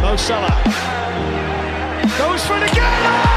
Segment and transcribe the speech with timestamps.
[0.00, 0.62] Mo Salah
[2.18, 3.31] goes for it again.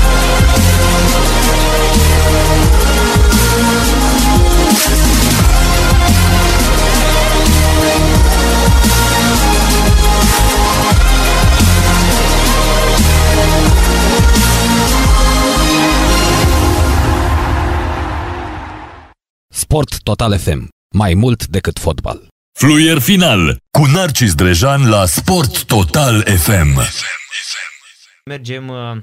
[20.03, 20.67] Total FM.
[20.95, 22.27] Mai mult decât fotbal.
[22.59, 26.79] Fluier final cu Narcis Drejan la Sport Total FM.
[28.25, 28.97] Mergem uh,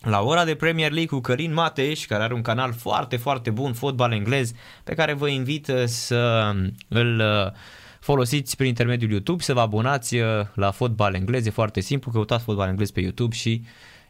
[0.00, 3.72] la ora de Premier League cu Cărin Mateș, care are un canal foarte, foarte bun,
[3.72, 4.52] fotbal englez,
[4.84, 6.52] pe care vă invit uh, să
[6.88, 7.52] îl uh,
[8.00, 12.44] folosiți prin intermediul YouTube, să vă abonați uh, la fotbal englez, e foarte simplu, căutați
[12.44, 13.62] fotbal englez pe YouTube și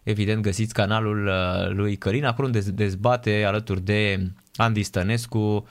[0.02, 5.66] evident găsiți canalul uh, lui Cărin, acolo unde dezbate alături de Andy Stănescu,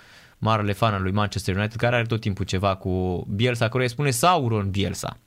[0.46, 3.90] marele fan al lui Manchester United, care are tot timpul ceva cu Bielsa, care îi
[3.90, 5.18] spune Sauron Bielsa.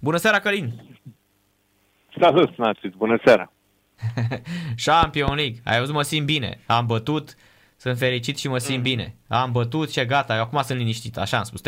[0.00, 0.72] Bună seara, Călin!
[2.20, 3.52] Salut, Narcis, bună seara!
[4.84, 7.34] Champion League, ai văzut, mă simt bine, am bătut,
[7.76, 9.14] sunt fericit și mă simt bine.
[9.28, 11.60] Am bătut și gata, acum sunt liniștit, așa am spus,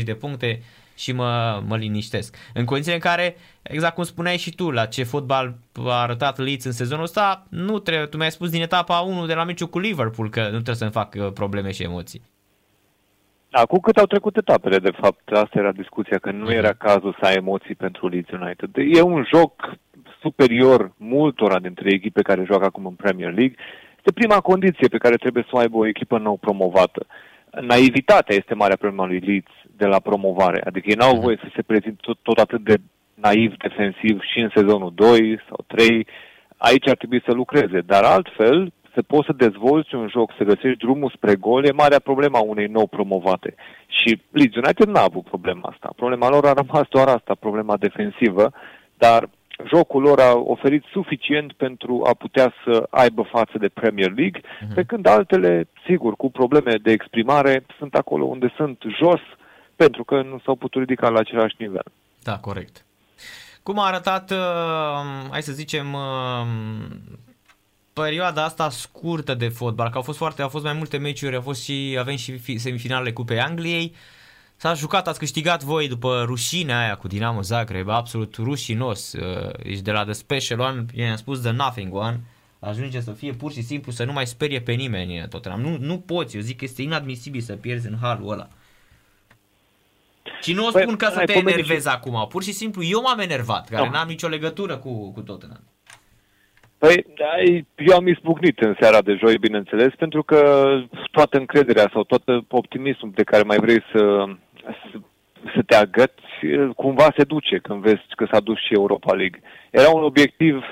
[0.00, 0.62] 39-40 de puncte
[0.96, 2.36] și mă, mă liniștesc.
[2.54, 6.64] În condițiile în care, exact cum spuneai și tu, la ce fotbal a arătat Leeds
[6.64, 9.78] în sezonul ăsta, nu trebuie, tu mi-ai spus din etapa 1 de la meciul cu
[9.78, 12.22] Liverpool că nu trebuie să-mi fac uh, probleme și emoții.
[13.50, 17.26] Acum cât au trecut etapele, de fapt, asta era discuția, că nu era cazul să
[17.26, 18.70] ai emoții pentru Leeds United.
[18.74, 19.76] E un joc
[20.20, 23.56] superior multora dintre echipe care joacă acum în Premier League.
[23.96, 27.06] Este prima condiție pe care trebuie să o aibă o echipă nou promovată.
[27.60, 30.60] Naivitatea este marea problemă lui Leeds de la promovare.
[30.64, 32.76] Adică ei n-au voie să se prezinte tot, tot atât de
[33.14, 36.06] naiv defensiv și în sezonul 2 sau 3.
[36.56, 37.80] Aici ar trebui să lucreze.
[37.80, 41.98] Dar altfel, să poți să dezvolți un joc, să găsești drumul spre gol, e marea
[41.98, 43.54] problema unei nou promovate.
[43.86, 45.92] Și Leeds United n-a avut problema asta.
[45.96, 48.52] Problema lor a rămas doar asta, problema defensivă,
[48.94, 49.28] dar
[49.64, 54.74] jocul lor a oferit suficient pentru a putea să aibă față de Premier League, uh-huh.
[54.74, 59.20] pe când altele, sigur, cu probleme de exprimare, sunt acolo unde sunt jos,
[59.76, 61.84] pentru că nu s-au putut ridica la același nivel.
[62.22, 62.84] Da, corect.
[63.62, 66.46] Cum a arătat, uh, hai să zicem, uh,
[67.92, 71.40] perioada asta scurtă de fotbal, că au fost foarte, au fost mai multe meciuri, au
[71.40, 73.94] fost și, avem și semifinalele Cupei Angliei,
[74.58, 79.14] S-a jucat, ați câștigat voi după rușinea aia cu Dinamo Zagreb, absolut rușinos.
[79.62, 82.20] Ești de la The Special One, i-am spus The Nothing One,
[82.58, 85.60] ajunge să fie pur și simplu să nu mai sperie pe nimeni Tottenham.
[85.60, 88.48] Nu, nu poți, eu zic că este inadmisibil să pierzi în halul ăla.
[90.42, 91.94] Și nu o spun păi, ca să te enervezi și...
[91.94, 93.90] acum, pur și simplu eu m-am enervat, care no.
[93.90, 95.62] n-am nicio legătură cu, cu Tottenham.
[96.78, 97.06] Păi,
[97.76, 100.66] eu am izbucnit în seara de joi, bineînțeles, pentru că
[101.10, 104.24] toată încrederea sau tot optimismul de care mai vrei să,
[104.66, 104.98] să,
[105.54, 106.22] să te agăți,
[106.76, 109.40] cumva se duce când vezi că s-a dus și Europa League.
[109.70, 110.64] Era un obiectiv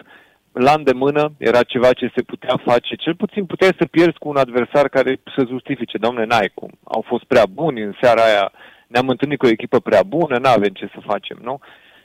[0.53, 4.37] la îndemână, era ceva ce se putea face, cel puțin puteai să pierzi cu un
[4.37, 8.53] adversar care să justifice, domne, n-ai cum, au fost prea buni în seara aia,
[8.87, 11.61] ne-am întâlnit cu o echipă prea bună, n-avem ce să facem, nu?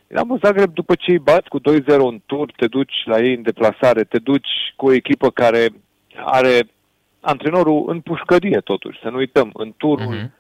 [0.07, 3.41] Dinamo Zagreb, după ce îi bați cu 2-0 în tur, te duci la ei în
[3.41, 5.67] deplasare, te duci cu o echipă care
[6.25, 6.67] are
[7.19, 10.38] antrenorul în pușcărie totuși, să nu uităm, în turul uh-huh.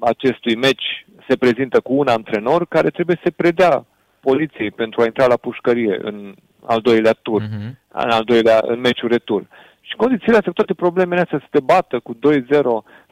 [0.00, 3.84] Acestui meci se prezintă cu un antrenor care trebuie să predea
[4.20, 6.34] poliției pentru a intra la pușcărie în
[6.66, 7.70] al doilea tur, uh-huh.
[7.88, 9.46] în al doilea, în meciul retur.
[9.80, 12.18] Și condițiile astea, toate problemele astea, să te bată cu 2-0,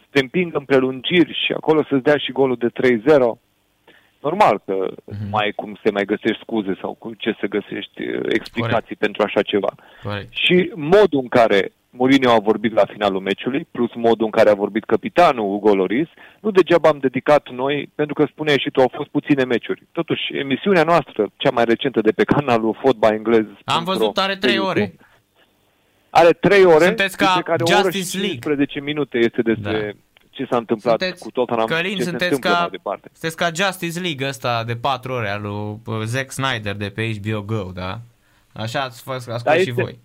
[0.01, 3.41] să te împingă în prelungiri și acolo să-ți dea și golul de 3-0,
[4.21, 5.31] normal că mm-hmm.
[5.31, 8.99] mai cum să mai găsești scuze sau cu ce să găsești uh, explicații Corect.
[8.99, 9.75] pentru așa ceva.
[10.03, 10.33] Corect.
[10.33, 14.55] Și modul în care Mourinho a vorbit la finalul meciului, plus modul în care a
[14.65, 16.09] vorbit capitanul Hugo Loris.
[16.41, 19.83] Nu degeaba am dedicat noi, pentru că spuneai și tu, au fost puține meciuri.
[19.93, 23.45] Totuși, emisiunea noastră, cea mai recentă de pe canalul Fotbal Englez...
[23.65, 24.95] Am văzut, are trei ore.
[26.11, 28.29] Are trei ore, Sunteți ca care Justice o oră League.
[28.29, 30.21] 15 minute este despre da.
[30.31, 33.09] ce s-a întâmplat Sunteți- cu Tottenham, Călin, ce se sunteți întâmplă ca, mai departe.
[33.13, 37.11] sunteți ca Justice League ăsta de 4 ore al lui uh, Zack Snyder de pe
[37.21, 37.99] HBO Go, da?
[38.53, 39.99] Așa ați fost, ați Da, fost și este- voi.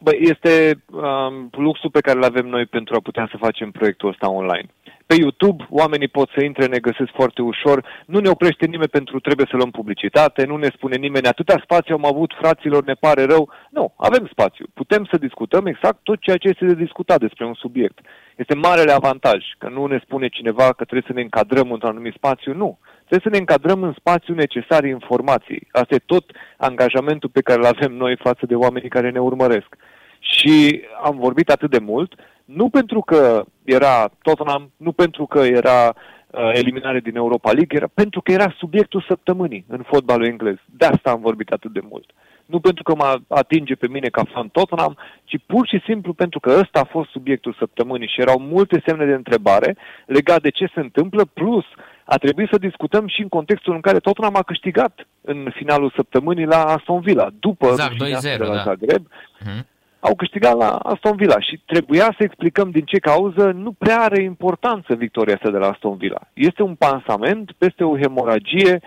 [0.00, 4.08] Bă, este um, luxul pe care îl avem noi pentru a putea să facem proiectul
[4.08, 4.68] ăsta online.
[5.06, 9.20] Pe YouTube, oamenii pot să intre, ne găsesc foarte ușor, nu ne oprește nimeni pentru
[9.20, 13.24] trebuie să luăm publicitate, nu ne spune nimeni atâta spațiu am avut, fraților, ne pare
[13.24, 13.50] rău.
[13.70, 14.66] Nu, avem spațiu.
[14.74, 17.98] Putem să discutăm exact tot ceea ce este de discutat despre un subiect.
[18.36, 22.14] Este marele avantaj, că nu ne spune cineva că trebuie să ne încadrăm într-un anumit
[22.14, 22.78] spațiu, nu.
[23.08, 25.68] Trebuie să ne încadrăm în spațiu necesar informației.
[25.70, 26.24] Asta e tot
[26.56, 29.76] angajamentul pe care îl avem noi față de oamenii care ne urmăresc.
[30.18, 32.14] Și am vorbit atât de mult,
[32.44, 35.94] nu pentru că era Tottenham, nu pentru că era
[36.30, 40.56] uh, eliminare din Europa League, era pentru că era subiectul săptămânii în fotbalul englez.
[40.64, 42.10] De asta am vorbit atât de mult.
[42.46, 46.40] Nu pentru că mă atinge pe mine ca fan Tottenham, ci pur și simplu pentru
[46.40, 49.76] că ăsta a fost subiectul săptămânii și erau multe semne de întrebare
[50.06, 51.64] legate de ce se întâmplă, plus
[52.08, 56.44] a trebuit să discutăm și în contextul în care Tottenham a câștigat în finalul săptămânii
[56.44, 58.62] la Aston Villa, după Exact, rușinea 2-0, de la da.
[58.62, 59.06] Zagreb,
[59.40, 59.66] Mhm.
[60.00, 64.22] au câștigat la Aston Villa și trebuia să explicăm din ce cauză nu prea are
[64.22, 66.20] importanță victoria asta de la Aston Villa.
[66.32, 68.80] Este un pansament peste o hemoragie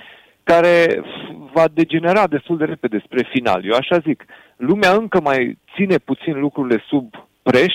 [0.44, 1.04] care
[1.54, 3.66] va degenera destul de repede spre final.
[3.66, 4.25] Eu așa zic.
[4.56, 7.13] Lumea încă mai ține puțin lucrurile sub
[7.44, 7.74] preș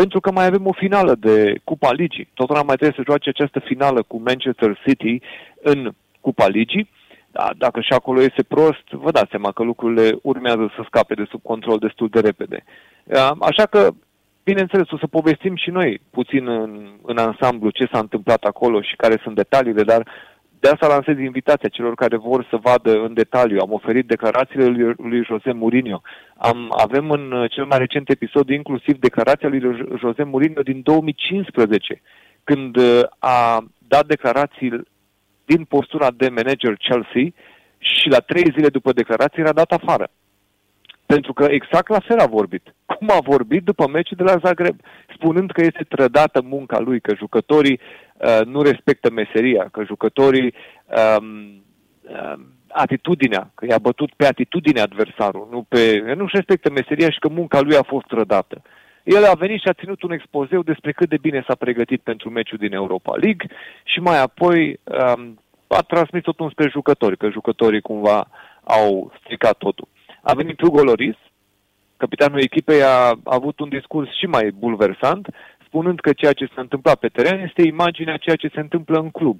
[0.00, 2.28] pentru că mai avem o finală de Cupa Ligii.
[2.34, 5.20] Tottenham mai trebuie să joace această finală cu Manchester City
[5.62, 6.90] în Cupa Ligii.
[7.30, 11.26] Da, dacă și acolo iese prost, vă dați seama că lucrurile urmează să scape de
[11.30, 12.64] sub control destul de repede.
[13.04, 13.90] Uh, Așa că,
[14.44, 18.96] bineînțeles, o să povestim și noi puțin în, în ansamblu ce s-a întâmplat acolo și
[18.96, 20.02] care sunt detaliile, dar
[20.60, 23.58] de asta lansez invitația celor care vor să vadă în detaliu.
[23.60, 26.00] Am oferit declarațiile lui, lui Jose Mourinho.
[26.36, 30.80] Am, avem în uh, cel mai recent episod inclusiv declarația lui Jo- Jose Mourinho din
[30.82, 32.02] 2015,
[32.44, 34.70] când uh, a dat declarații
[35.44, 37.32] din postura de manager Chelsea
[37.78, 40.10] și la trei zile după declarație era dat afară.
[41.12, 42.74] Pentru că exact la fel a vorbit.
[42.86, 44.76] Cum a vorbit după meciul de la Zagreb,
[45.14, 50.54] spunând că este trădată munca lui, că jucătorii uh, nu respectă meseria, că jucătorii
[51.18, 51.26] um,
[52.02, 57.28] um, atitudinea, că i-a bătut pe atitudinea adversarul, nu pe, nu-și respectă meseria și că
[57.28, 58.62] munca lui a fost trădată.
[59.04, 62.30] El a venit și a ținut un expozeu despre cât de bine s-a pregătit pentru
[62.30, 63.46] meciul din Europa League
[63.84, 68.28] și mai apoi um, a transmis totul spre jucători, că jucătorii cumva
[68.64, 69.88] au stricat totul.
[70.30, 71.16] A venit Hugo Loris,
[71.96, 75.28] capitanul echipei a avut un discurs și mai bulversant,
[75.66, 79.10] spunând că ceea ce s-a întâmplat pe teren este imaginea ceea ce se întâmplă în
[79.10, 79.38] club.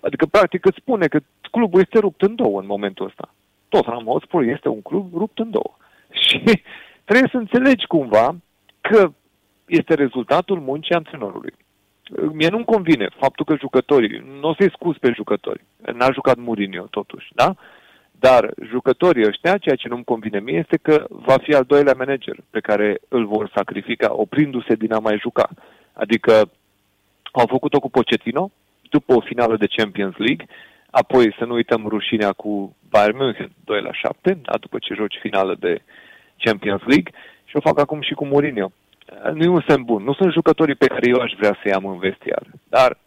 [0.00, 1.18] Adică, practic, îți spune că
[1.50, 3.34] clubul este rupt în două în momentul ăsta.
[3.68, 5.76] Tottenham Hotspur este un club rupt în două.
[6.24, 6.42] Și
[7.04, 8.36] trebuie să înțelegi cumva
[8.80, 9.12] că
[9.66, 11.54] este rezultatul muncii antrenorului.
[12.32, 16.86] Mie nu-mi convine faptul că jucătorii, nu o să-i scuz pe jucători, n-a jucat Mourinho
[16.90, 17.54] totuși, da?
[18.20, 22.36] Dar jucătorii ăștia, ceea ce nu-mi convine mie, este că va fi al doilea manager
[22.50, 25.48] pe care îl vor sacrifica, oprindu-se din a mai juca.
[25.92, 26.50] Adică
[27.32, 28.50] au făcut-o cu Pochettino,
[28.90, 30.46] după o finală de Champions League,
[30.90, 35.18] apoi să nu uităm rușinea cu Bayern München, 2 la 7, da, după ce joci
[35.20, 35.82] finală de
[36.36, 37.12] Champions League,
[37.44, 38.72] și o fac acum și cu Mourinho.
[39.32, 40.02] Nu e un semn bun.
[40.02, 42.42] Nu sunt jucătorii pe care eu aș vrea să-i am în vestiar.
[42.68, 42.98] Dar,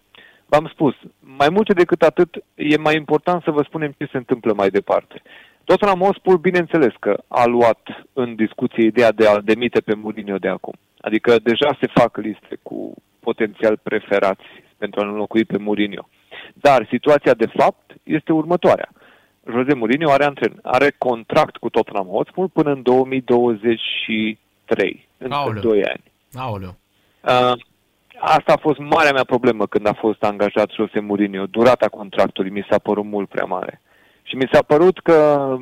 [0.49, 4.53] v-am spus, mai mult decât atât, e mai important să vă spunem ce se întâmplă
[4.53, 5.21] mai departe.
[5.63, 7.81] Tottenham Hotspur, bineînțeles că a luat
[8.13, 10.73] în discuție ideea de a demite pe Mourinho de acum.
[11.01, 14.45] Adică deja se fac liste cu potențial preferați
[14.77, 16.09] pentru a înlocui pe Mourinho.
[16.53, 18.89] Dar situația de fapt este următoarea.
[19.51, 25.61] Jose Mourinho are, antren, are contract cu Tottenham Hotspur până în 2023, încă Aoleu.
[25.61, 26.03] 2 ani.
[26.33, 26.75] Aoleu.
[27.23, 27.53] Uh,
[28.19, 31.45] asta a fost marea mea problemă când a fost angajat Jose Mourinho.
[31.45, 33.81] Durata contractului mi s-a părut mult prea mare.
[34.23, 35.57] Și mi s-a părut că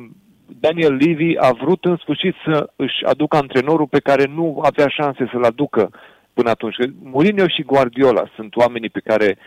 [0.46, 5.28] Daniel Levy a vrut în sfârșit să își aducă antrenorul pe care nu avea șanse
[5.32, 5.90] să-l aducă
[6.32, 6.76] până atunci.
[6.76, 9.38] Că Mourinho și Guardiola sunt oamenii pe care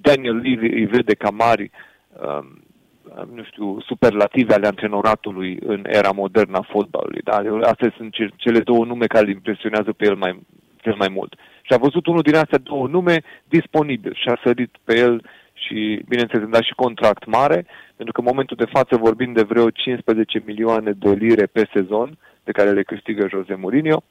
[0.00, 1.70] Daniel Levy îi vede ca mari
[2.26, 2.62] um,
[3.34, 7.20] nu știu, superlative ale antrenoratului în era modernă a fotbalului.
[7.24, 7.42] Da?
[7.62, 10.40] Astea sunt ce- cele două nume care îl impresionează pe el mai,
[10.76, 11.34] cel mai mult.
[11.62, 16.02] Și a văzut unul din astea două nume disponibil și a sărit pe el și,
[16.08, 17.66] bineînțeles, îmi da și contract mare,
[17.96, 22.18] pentru că în momentul de față vorbim de vreo 15 milioane de lire pe sezon
[22.42, 24.02] pe care le câștigă Jose Mourinho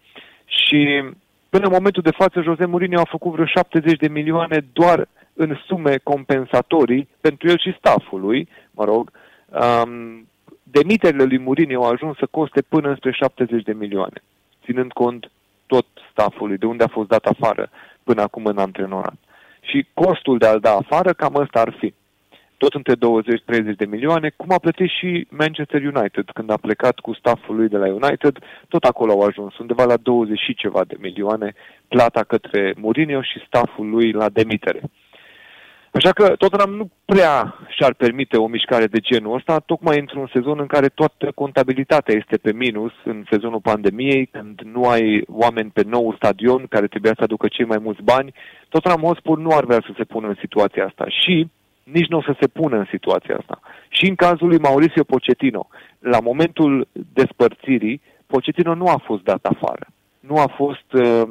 [0.46, 1.04] Și
[1.50, 5.58] până în momentul de față, Jose Mourinho a făcut vreo 70 de milioane doar în
[5.66, 9.12] sume compensatorii pentru el și stafful lui, mă rog.
[9.48, 10.28] Um,
[10.64, 14.24] demiterile lui Mourinho au ajuns să coste până spre 70 de milioane,
[14.64, 15.32] ținând cont
[15.66, 17.70] tot staffului, de unde a fost dat afară
[18.04, 19.14] până acum în antrenorat.
[19.62, 21.94] Și costul de a-l da afară, cam ăsta ar fi
[22.58, 27.14] tot între 20-30 de milioane, cum a plătit și Manchester United când a plecat cu
[27.14, 28.38] stafful lui de la United,
[28.68, 31.54] tot acolo au ajuns, undeva la 20 și ceva de milioane
[31.88, 34.82] plata către Mourinho și stafful lui la demitere.
[35.92, 40.60] Așa că Tottenham nu prea și-ar permite o mișcare de genul ăsta, tocmai într-un sezon
[40.60, 45.84] în care toată contabilitatea este pe minus, în sezonul pandemiei, când nu ai oameni pe
[45.86, 48.34] nou stadion care trebuia să aducă cei mai mulți bani,
[48.70, 51.06] Tottenham Hotspur nu ar vrea să se pună în situația asta.
[51.08, 51.48] Și
[51.84, 53.60] nici nu o să se pună în situația asta.
[53.90, 55.68] Și în cazul lui Mauricio Pochettino,
[56.00, 59.88] la momentul despărțirii, Pochettino nu a fost dat afară.
[60.20, 61.22] Nu a fost uh,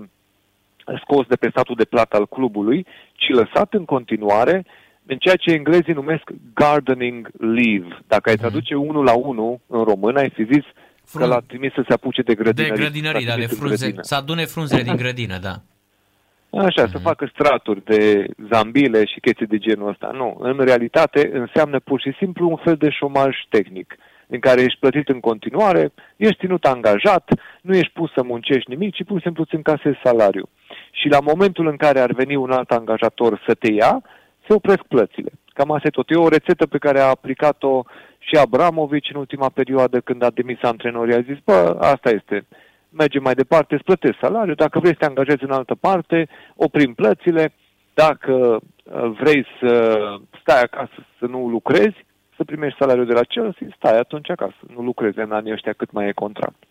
[1.03, 4.65] scos de pe statul de plată al clubului, ci lăsat în continuare
[5.12, 6.23] în ceea ce englezii numesc
[6.55, 7.88] gardening leave.
[8.07, 8.45] Dacă ai mhm.
[8.45, 10.64] traduce unul la unul în român, ai fi zis
[11.05, 11.23] Frun...
[11.23, 12.76] că l-a trimis să se apuce de grădinării.
[12.76, 15.55] De grădinării, da, de frunze, să adune frunzele din grădină, da.
[16.50, 16.90] Așa, mm-hmm.
[16.90, 17.02] să mhm.
[17.02, 20.11] facă straturi de zambile și chestii de genul ăsta.
[20.12, 24.79] Nu, în realitate înseamnă pur și simplu un fel de șomaj tehnic, în care ești
[24.79, 27.31] plătit în continuare, ești ținut angajat,
[27.62, 30.49] nu ești pus să muncești nimic, ci pur și simplu îți încasezi salariu.
[30.90, 34.02] Și la momentul în care ar veni un alt angajator să te ia,
[34.50, 35.30] se opresc plățile.
[35.47, 36.11] Cam asta e tot.
[36.11, 37.83] E o rețetă pe care a aplicat-o
[38.19, 41.14] și Abramovici în ultima perioadă când a demis antrenorii.
[41.14, 42.47] A zis, bă, asta este
[42.90, 46.95] mergem mai departe, îți plătesc salariul, dacă vrei să te angajezi în altă parte, oprim
[46.95, 47.52] plățile,
[47.95, 49.99] dacă uh, vrei să
[50.40, 52.04] stai acasă să nu lucrezi,
[52.37, 55.92] să primești salariul de la Chelsea, stai atunci acasă, nu lucrezi în anii ăștia cât
[55.92, 56.62] mai e contract.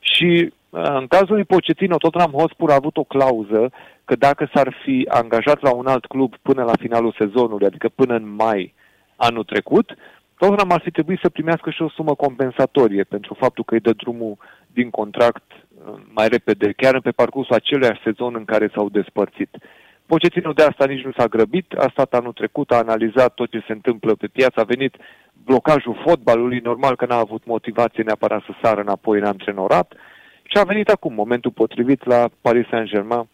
[0.00, 3.70] Și uh, în cazul lui Pochettino, Tottenham Hotspur a avut o clauză
[4.04, 8.14] că dacă s-ar fi angajat la un alt club până la finalul sezonului, adică până
[8.14, 8.74] în mai
[9.16, 9.94] anul trecut,
[10.38, 13.92] Tottenham ar fi trebuit să primească și o sumă compensatorie pentru faptul că îi dă
[13.92, 19.56] drumul din contract uh, mai repede, chiar pe parcursul aceluiași sezon în care s-au despărțit.
[20.06, 23.64] Pochettino de asta nici nu s-a grăbit, a stat anul trecut, a analizat tot ce
[23.66, 24.96] se întâmplă pe piață, a venit
[25.44, 29.92] blocajul fotbalului, normal că n-a avut motivație neapărat să sară înapoi în antrenorat
[30.42, 33.28] și a venit acum momentul potrivit la Paris Saint-Germain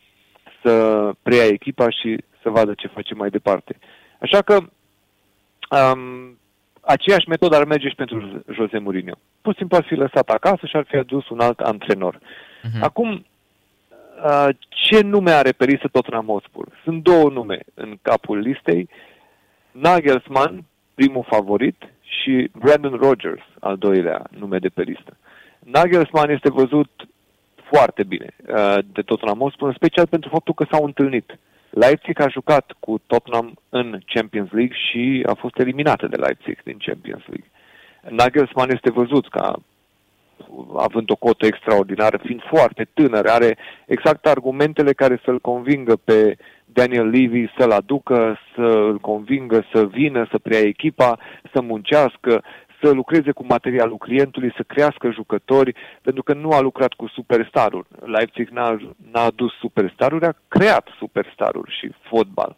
[0.62, 3.78] să preia echipa și să vadă ce face mai departe.
[4.20, 4.58] Așa că
[5.70, 6.38] um,
[6.80, 9.14] aceeași metodă ar merge și pentru Jose Mourinho.
[9.40, 12.18] Pur și simplu ar fi lăsat acasă și ar fi adus un alt antrenor.
[12.18, 12.80] Uh-huh.
[12.80, 13.24] Acum,
[14.68, 16.66] ce nume are pe listă Tottenham Hotspur?
[16.84, 18.88] Sunt două nume în capul listei.
[19.70, 25.16] Nagelsmann, primul favorit, și Brandon Rogers, al doilea nume de pe listă.
[25.58, 26.90] Nagelsmann este văzut
[27.70, 28.26] foarte bine
[28.92, 31.38] de Tottenham Hotspur, în special pentru faptul că s-au întâlnit.
[31.70, 36.76] Leipzig a jucat cu Tottenham în Champions League și a fost eliminată de Leipzig din
[36.86, 37.50] Champions League.
[38.08, 39.54] Nagelsmann este văzut ca
[40.76, 47.08] având o cotă extraordinară, fiind foarte tânăr, are exact argumentele care să-l convingă pe Daniel
[47.08, 51.18] Levy să-l aducă, să-l convingă să vină, să preia echipa,
[51.52, 52.42] să muncească,
[52.82, 57.88] să lucreze cu materialul clientului, să crească jucători, pentru că nu a lucrat cu superstaruri.
[58.04, 58.76] Leipzig n-a,
[59.12, 62.56] n-a adus superstaruri, a creat superstaruri și fotbal.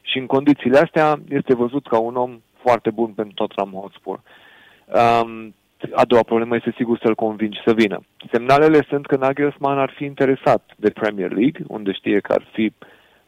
[0.00, 4.20] Și în condițiile astea este văzut ca un om foarte bun pentru Tottenham Hotspur.
[4.86, 5.54] Um,
[5.94, 8.00] a doua problemă este sigur să-l convingi să vină.
[8.32, 12.72] Semnalele sunt că Nagelsmann ar fi interesat de Premier League, unde știe că ar fi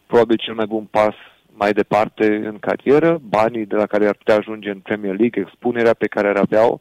[0.07, 1.15] probabil cel mai bun pas
[1.53, 5.95] mai departe în carieră, banii de la care ar putea ajunge în Premier League, expunerea
[5.95, 6.77] pe care ar avea-o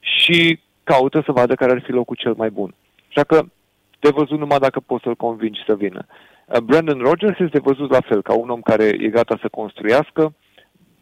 [0.00, 2.74] și caută să vadă care ar fi locul cel mai bun.
[3.08, 3.44] Așa că
[3.98, 6.06] de văzut numai dacă poți să-l convingi să vină.
[6.46, 10.34] Uh, Brandon Rogers este văzut la fel, ca un om care e gata să construiască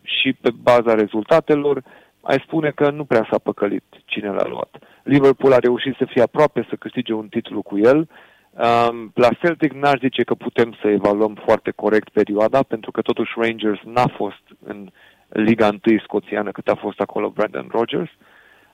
[0.02, 1.82] și pe baza rezultatelor
[2.20, 4.76] ai spune că nu prea s-a păcălit cine l-a luat.
[5.02, 8.08] Liverpool a reușit să fie aproape să câștige un titlu cu el,
[8.56, 13.32] Um, la Celtic n-aș zice că putem să evaluăm foarte corect perioada, pentru că totuși
[13.36, 14.90] Rangers n-a fost în
[15.28, 18.10] Liga 1 scoțiană cât a fost acolo Brandon Rogers.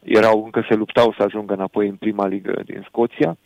[0.03, 3.37] Erau, încă se luptau să ajungă înapoi în prima ligă din Scoția.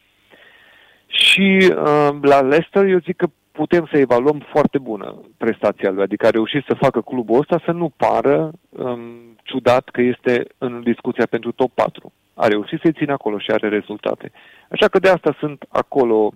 [1.06, 6.26] Și um, la Leicester eu zic că putem să evaluăm foarte bună prestația lui, adică
[6.26, 9.00] a reușit să facă clubul ăsta să nu pară um,
[9.42, 13.68] ciudat că este în discuția pentru top 4 a reușit să-i țină acolo și are
[13.68, 14.32] rezultate.
[14.70, 16.32] Așa că de asta sunt acolo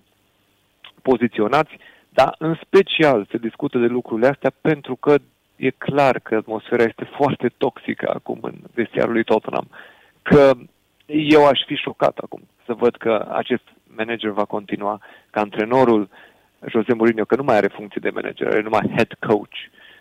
[1.02, 1.76] poziționați,
[2.08, 5.14] dar în special se discută de lucrurile astea pentru că
[5.56, 9.68] e clar că atmosfera este foarte toxică acum în vestiarul lui Tottenham.
[10.22, 10.52] Că
[11.06, 13.62] eu aș fi șocat acum să văd că acest
[13.96, 16.08] manager va continua, ca antrenorul
[16.68, 19.56] Jose Mourinho, că nu mai are funcție de manager, are numai head coach,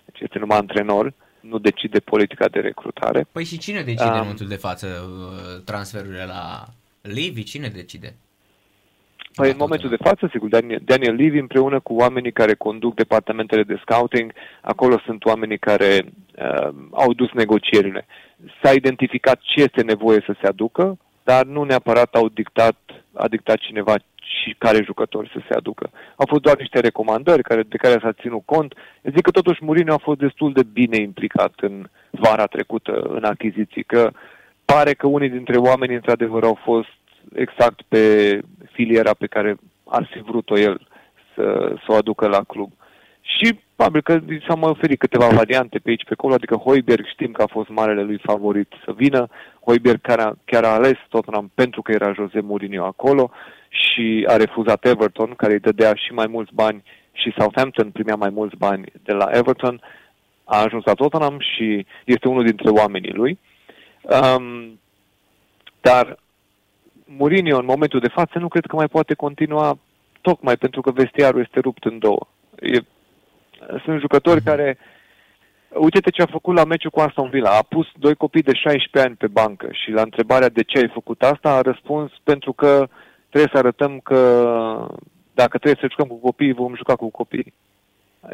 [0.05, 3.25] deci este numai antrenor, nu decide politica de recrutare.
[3.31, 6.65] Păi și cine decide um, în momentul de față uh, transferurile la
[7.01, 7.43] Levy?
[7.43, 8.15] Cine decide?
[9.35, 13.63] Păi în momentul de față, sigur, Daniel, Daniel Levy împreună cu oamenii care conduc departamentele
[13.63, 18.05] de scouting, acolo sunt oamenii care uh, au dus negocierile.
[18.63, 22.77] S-a identificat ce este nevoie să se aducă, dar nu neapărat au dictat,
[23.13, 25.89] a dictat cineva și care jucători să se aducă.
[26.15, 28.73] Au fost doar niște recomandări care, de care s-a ținut cont.
[29.01, 33.23] Eu zic că totuși Mourinho a fost destul de bine implicat în vara trecută în
[33.23, 34.11] achiziții, că
[34.65, 36.93] pare că unii dintre oameni într-adevăr au fost
[37.35, 38.03] exact pe
[38.71, 40.87] filiera pe care ar fi vrut-o el
[41.35, 42.71] să, să o aducă la club.
[43.37, 47.31] Și probabil că s-au mai oferit câteva variante pe aici, pe acolo, adică Hoiberg știm
[47.31, 49.27] că a fost marele lui favorit să vină,
[49.65, 53.31] Hoiberg chiar a, chiar a ales Tottenham pentru că era Jose Mourinho acolo
[53.69, 58.29] și a refuzat Everton, care îi dădea și mai mulți bani și Southampton primea mai
[58.29, 59.81] mulți bani de la Everton,
[60.43, 63.39] a ajuns la Tottenham și este unul dintre oamenii lui.
[64.01, 64.79] Um,
[65.81, 66.19] dar
[67.05, 69.77] Mourinho în momentul de față nu cred că mai poate continua
[70.21, 72.27] tocmai pentru că vestiarul este rupt în două.
[72.59, 72.79] E,
[73.83, 74.45] sunt jucători mhm.
[74.45, 74.77] care
[75.73, 77.49] Uite-te ce a făcut la meciul cu Aston Villa.
[77.49, 80.89] A pus doi copii de 16 ani pe bancă și la întrebarea de ce ai
[80.93, 82.87] făcut asta a răspuns pentru că
[83.29, 84.17] trebuie să arătăm că
[85.33, 87.53] dacă trebuie să jucăm cu copii, vom juca cu copii.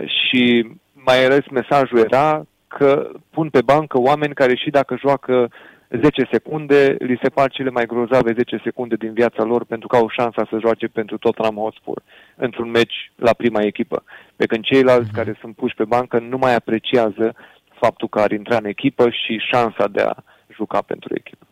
[0.05, 5.51] Și mai ales mesajul era că pun pe bancă oameni care și dacă joacă
[5.89, 9.95] 10 secunde, li se par cele mai grozave 10 secunde din viața lor pentru că
[9.95, 12.01] au șansa să joace pentru Tottenham Hotspur
[12.35, 14.03] într-un meci la prima echipă.
[14.35, 15.15] Pe când ceilalți mm-hmm.
[15.15, 17.35] care sunt puși pe bancă nu mai apreciază
[17.79, 20.15] faptul că ar intra în echipă și șansa de a
[20.55, 21.45] juca pentru echipă.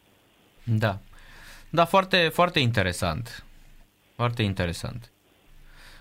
[0.64, 0.98] Da.
[1.70, 3.44] Da, foarte, foarte interesant.
[4.16, 5.12] Foarte interesant.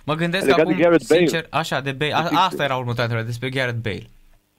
[0.05, 1.63] Mă gândesc Legat acum, de sincer, Bale.
[1.63, 2.15] așa, de Bale.
[2.15, 4.07] A, asta era următoarea întrebare, despre Gareth Bale.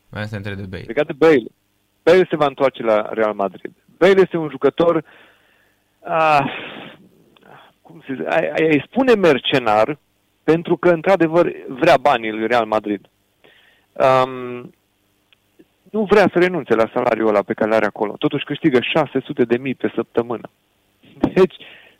[0.09, 0.83] Mai să întreb de Bale.
[0.87, 1.43] Legat de Bale.
[2.03, 3.71] Bale se va întoarce la Real Madrid.
[3.97, 5.03] Bale este un jucător,
[6.01, 6.45] ah,
[7.81, 9.97] cum se zice, ai, ai spune mercenar,
[10.43, 13.05] pentru că, într-adevăr, vrea banii lui Real Madrid.
[13.91, 14.73] Um,
[15.91, 18.15] nu vrea să renunțe la salariul ăla pe care l are acolo.
[18.17, 20.49] Totuși câștigă 600 de mii pe săptămână.
[21.33, 21.55] Deci,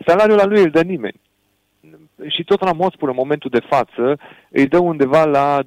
[0.05, 1.19] salariul ăla nu îl dă nimeni.
[2.27, 4.19] Și tot la Hotspur în momentul de față
[4.49, 5.65] îi dă undeva la 200-200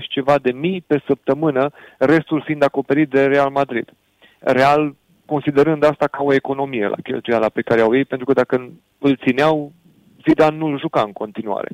[0.00, 3.92] și ceva de mii pe săptămână, restul fiind acoperit de Real Madrid.
[4.38, 4.94] Real
[5.26, 9.16] considerând asta ca o economie la cheltuiala pe care au ei, pentru că dacă îl
[9.26, 9.72] țineau,
[10.28, 11.68] Zidane nu-l juca în continuare.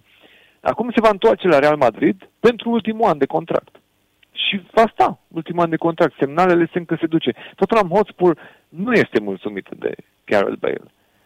[0.60, 3.76] Acum se va întoarce la Real Madrid pentru ultimul an de contract.
[4.32, 6.14] Și va sta ultimul an de contract.
[6.18, 7.34] Semnalele sunt că se duce.
[7.56, 10.82] Tottenham Hotspur nu este mulțumit de Gareth Bale.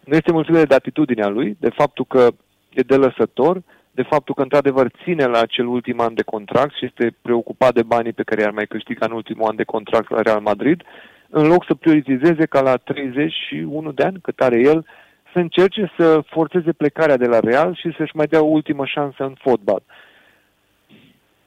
[0.07, 2.29] Nu este mulțumit de atitudinea lui, de faptul că
[2.69, 6.85] e de lăsător, de faptul că într-adevăr ține la acel ultim an de contract și
[6.85, 10.23] este preocupat de banii pe care i-ar mai câștiga în ultimul an de contract la
[10.23, 10.83] Real Madrid,
[11.29, 14.87] în loc să prioritizeze ca la 31 de ani, cât are el,
[15.33, 19.25] să încerce să forțeze plecarea de la Real și să-și mai dea o ultimă șansă
[19.25, 19.83] în fotbal.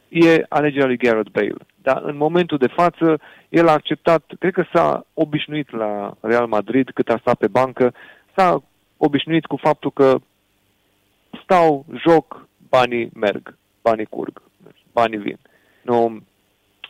[0.09, 1.65] E alegerea lui Gareth Bale.
[1.81, 3.19] Dar în momentul de față,
[3.49, 7.93] el a acceptat, cred că s-a obișnuit la Real Madrid cât a stat pe bancă,
[8.35, 8.63] s-a
[8.97, 10.19] obișnuit cu faptul că
[11.43, 14.41] stau, joc, banii merg, banii curg,
[14.91, 15.37] banii vin.
[15.81, 16.21] Nu,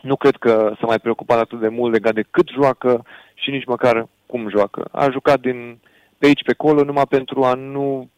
[0.02, 3.64] nu cred că s-a mai preocupat atât de mult legat de cât joacă și nici
[3.64, 4.88] măcar cum joacă.
[4.92, 5.78] A jucat din
[6.18, 8.08] pe aici, pe acolo, numai pentru a nu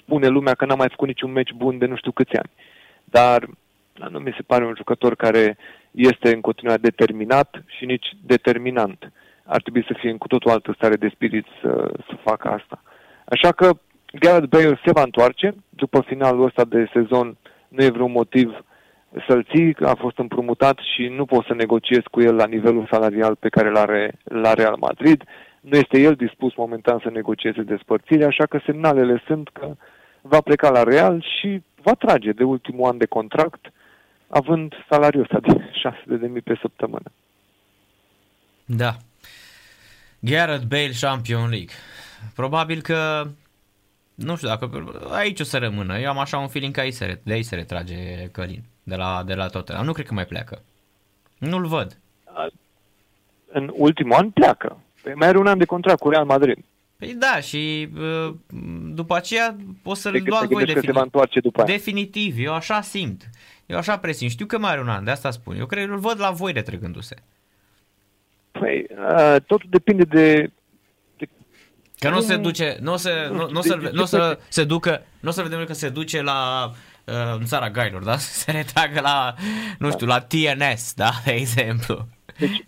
[0.00, 2.50] spune lumea că n-a mai făcut niciun meci bun de nu știu câți ani.
[3.04, 3.48] Dar
[4.10, 5.56] nu mi se pare un jucător care
[5.90, 9.12] este în continuare determinat și nici determinant.
[9.44, 12.82] Ar trebui să fie în cu totul altă stare de spirit să, să facă asta.
[13.24, 13.70] Așa că
[14.18, 15.54] Gareth Bale se va întoarce.
[15.68, 17.36] După finalul ăsta de sezon
[17.68, 18.64] nu e vreun motiv
[19.28, 23.34] să-l ții, a fost împrumutat și nu poți să negociezi cu el la nivelul salarial
[23.34, 25.24] pe care îl are la Real Madrid.
[25.60, 29.76] Nu este el dispus momentan să negocieze despărțirea, așa că semnalele sunt că
[30.20, 33.72] va pleca la Real și va trage de ultimul an de contract,
[34.28, 37.10] având salariul ăsta de 600 de mii pe săptămână.
[38.64, 38.90] Da.
[40.24, 41.74] Gareth Bale Champion League.
[42.34, 43.28] Probabil că
[44.14, 44.70] nu știu dacă
[45.10, 45.98] aici o să rămână.
[45.98, 49.22] Eu am așa un feeling că aici se, de aici se retrage Călin de la,
[49.26, 49.84] de la Tottenham.
[49.84, 50.62] Nu cred că mai pleacă.
[51.38, 51.98] Nu-l văd.
[53.46, 54.78] În ultimul an pleacă.
[55.02, 56.58] Păi mai are un an de contract cu Real Madrid.
[56.96, 58.34] Păi da, și uh,
[58.94, 60.90] după aceea o să-l luați voi definitiv.
[60.90, 61.76] se va întoarce după aia.
[61.76, 63.30] Definitiv, eu așa simt.
[63.66, 64.30] Eu așa presimt.
[64.30, 65.56] Știu că mai are un an, de asta spun.
[65.56, 67.16] Eu cred că îl văd la voi retrăgându-se.
[68.60, 70.50] Păi, uh, totul depinde de,
[71.16, 71.28] de
[71.98, 75.02] Că nu se duce, nu o să, nu, nu, să, nu o să se ducă,
[75.20, 76.70] nu o să vedem că se duce la
[77.04, 78.16] uh, în țara gailor, da?
[78.16, 79.34] Să se retragă la,
[79.78, 81.10] nu știu, la TNS, da?
[81.24, 82.06] De exemplu.
[82.38, 82.64] Deci,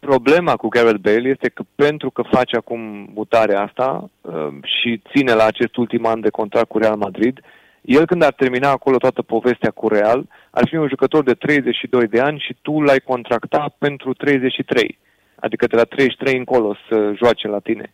[0.00, 5.32] problema cu Gareth Bale este că pentru că face acum mutarea asta uh, și ține
[5.32, 7.40] la acest ultim an de contract cu Real Madrid,
[7.80, 12.06] el când ar termina acolo toată povestea cu Real, ar fi un jucător de 32
[12.06, 14.98] de ani și tu l-ai contracta pentru 33.
[15.36, 17.90] Adică de la 33 încolo să joace la tine.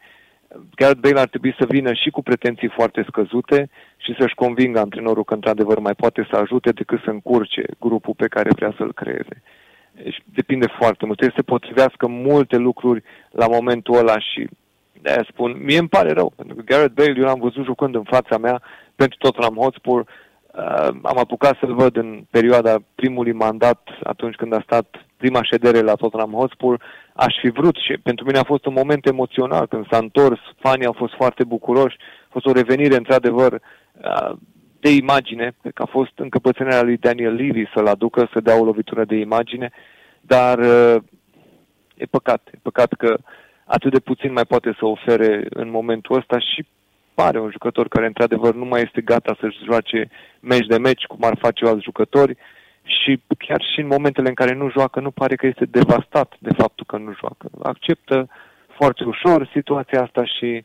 [0.74, 5.24] Gareth Bale ar trebui să vină și cu pretenții foarte scăzute și să-și convingă antrenorul
[5.24, 9.42] că într-adevăr mai poate să ajute decât să încurce grupul pe care vrea să-l creeze.
[9.92, 11.18] Deci depinde foarte mult.
[11.18, 14.48] Trebuie să se potrivească multe lucruri la momentul ăla și
[15.02, 18.02] de spun, mie îmi pare rău, pentru că Gareth Bale eu l-am văzut jucând în
[18.02, 18.62] fața mea
[18.94, 24.62] pentru Tottenham Hotspur, uh, am apucat să-l văd în perioada primului mandat, atunci când a
[24.64, 26.82] stat prima ședere la Tottenham Hotspur,
[27.12, 30.86] aș fi vrut și pentru mine a fost un moment emoțional când s-a întors, fanii
[30.86, 34.32] au fost foarte bucuroși, a fost o revenire într-adevăr uh,
[34.80, 39.04] de imagine, că a fost încăpățânarea lui Daniel Levy să-l aducă, să dea o lovitură
[39.04, 39.70] de imagine,
[40.20, 40.96] dar uh,
[41.94, 43.18] e păcat, e păcat că
[43.64, 46.66] atât de puțin mai poate să ofere în momentul ăsta și
[47.14, 50.08] pare un jucător care într-adevăr nu mai este gata să-și joace
[50.40, 52.36] meci de meci cum ar face alți jucători
[52.84, 56.52] și chiar și în momentele în care nu joacă nu pare că este devastat de
[56.56, 57.50] faptul că nu joacă.
[57.62, 58.28] Acceptă
[58.76, 60.64] foarte ușor situația asta și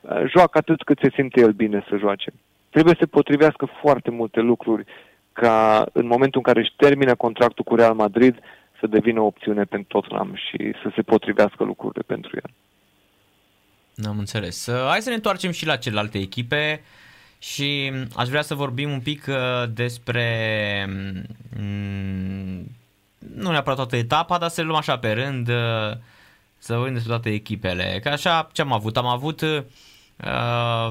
[0.00, 2.32] uh, joacă atât cât se simte el bine să joace.
[2.70, 4.84] Trebuie să potrivească foarte multe lucruri
[5.32, 8.38] ca în momentul în care își termină contractul cu Real Madrid
[8.80, 12.50] să devină o opțiune pentru Tottenham și să se potrivească lucrurile pentru el.
[14.08, 14.70] Am înțeles.
[14.88, 16.80] Hai să ne întoarcem și la celelalte echipe
[17.42, 20.86] și aș vrea să vorbim un pic uh, despre
[21.58, 22.66] mm,
[23.36, 25.96] nu neapărat toată etapa, dar să le luăm așa pe rând, uh,
[26.58, 28.00] să vorbim despre toate echipele.
[28.02, 28.96] Că așa, ce am avut?
[28.96, 29.62] Am avut uh,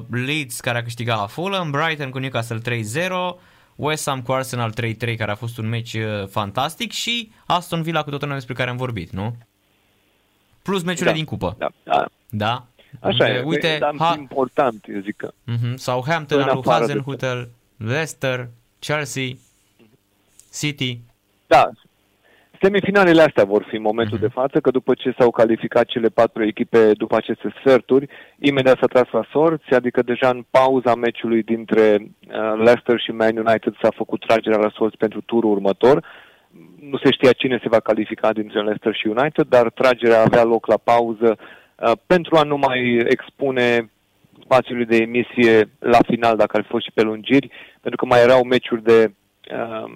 [0.09, 3.39] Leeds care a câștigat la Fulham, Brighton cu Newcastle 3-0,
[3.75, 8.03] West Ham cu Arsenal 3-3 care a fost un meci uh, fantastic și Aston Villa
[8.03, 9.35] cu Tottenham despre care am vorbit, nu?
[10.61, 11.55] Plus meciurile da, din cupă.
[11.57, 12.05] Da, da.
[12.29, 12.65] da?
[12.99, 14.15] Așa e, uite, dar ha...
[14.17, 15.31] important, eu zic că...
[15.31, 15.73] Uh-huh.
[15.75, 18.47] Southampton, al Hazenhutel, Leicester,
[18.79, 19.27] Chelsea,
[20.51, 20.99] City.
[21.47, 21.69] Da,
[22.61, 24.21] Semifinalele astea vor fi în momentul uh-huh.
[24.21, 28.85] de față, că după ce s-au calificat cele patru echipe după aceste sferturi, imediat s-a
[28.85, 33.89] tras la sorți, adică deja în pauza meciului dintre uh, Leicester și Man United s-a
[33.95, 36.05] făcut tragerea la sorți pentru turul următor.
[36.79, 40.65] Nu se știa cine se va califica dintre Leicester și United, dar tragerea avea loc
[40.65, 41.60] la pauză uh,
[42.05, 43.91] pentru a nu mai expune
[44.43, 48.21] spațiului de emisie la final, dacă ar fi fost și pe lungiri, pentru că mai
[48.21, 49.11] erau meciuri de
[49.51, 49.91] uh,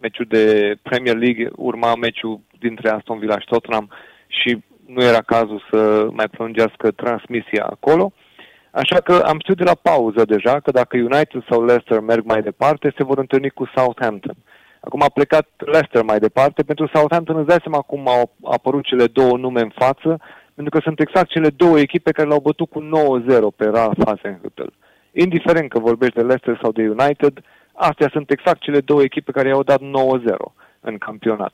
[0.00, 3.90] meciul de Premier League urma meciul dintre Aston Villa și Tottenham
[4.26, 8.12] și nu era cazul să mai prelungească transmisia acolo.
[8.70, 12.42] Așa că am știut de la pauză deja că dacă United sau Leicester merg mai
[12.42, 14.34] departe, se vor întâlni cu Southampton.
[14.80, 16.62] Acum a plecat Leicester mai departe.
[16.62, 20.20] Pentru Southampton îți dai seama cum au apărut cele două nume în față,
[20.58, 22.86] pentru că sunt exact cele două echipe care l-au bătut cu 9-0
[23.56, 24.70] pe Ralph Hasenhüttl.
[25.12, 27.34] Indiferent că vorbești de Leicester sau de United,
[27.78, 29.84] Astea sunt exact cele două echipe care i-au dat 9-0
[30.80, 31.52] în campionat.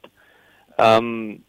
[0.77, 1.45] Um,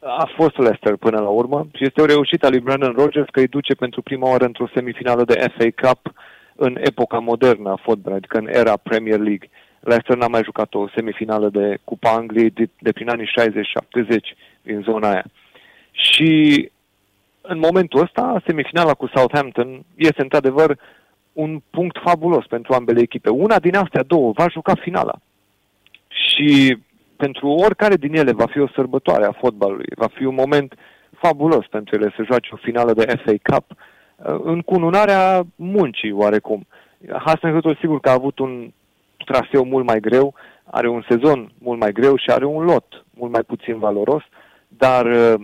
[0.00, 3.40] a fost Leicester până la urmă și este o reușită a lui Brandon Rogers că
[3.40, 6.12] îi duce pentru prima oară într-o semifinală de FA Cup
[6.54, 9.48] în epoca modernă a fotbalului, adică în era Premier League.
[9.80, 13.48] Leicester n-a mai jucat o semifinală de Cupa Angliei de, de prin anii 60-70
[14.62, 15.24] din zona aia.
[15.90, 16.70] Și
[17.48, 20.78] în momentul ăsta, semifinala cu Southampton este într-adevăr
[21.32, 23.30] un punct fabulos pentru ambele echipe.
[23.30, 25.14] Una din astea două va juca finala.
[26.08, 26.78] Și
[27.16, 30.74] pentru oricare din ele va fi o sărbătoare a fotbalului, va fi un moment
[31.10, 36.66] fabulos pentru ele să joace o finală de FA Cup uh, în cununarea muncii oarecum.
[37.26, 38.70] Hasenhüttl sigur că a avut un
[39.24, 40.34] traseu mult mai greu,
[40.64, 44.22] are un sezon mult mai greu și are un lot mult mai puțin valoros,
[44.68, 45.34] dar uh,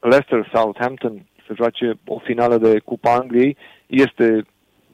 [0.00, 4.44] Leicester Southampton să joace o finală de Cupa Angliei este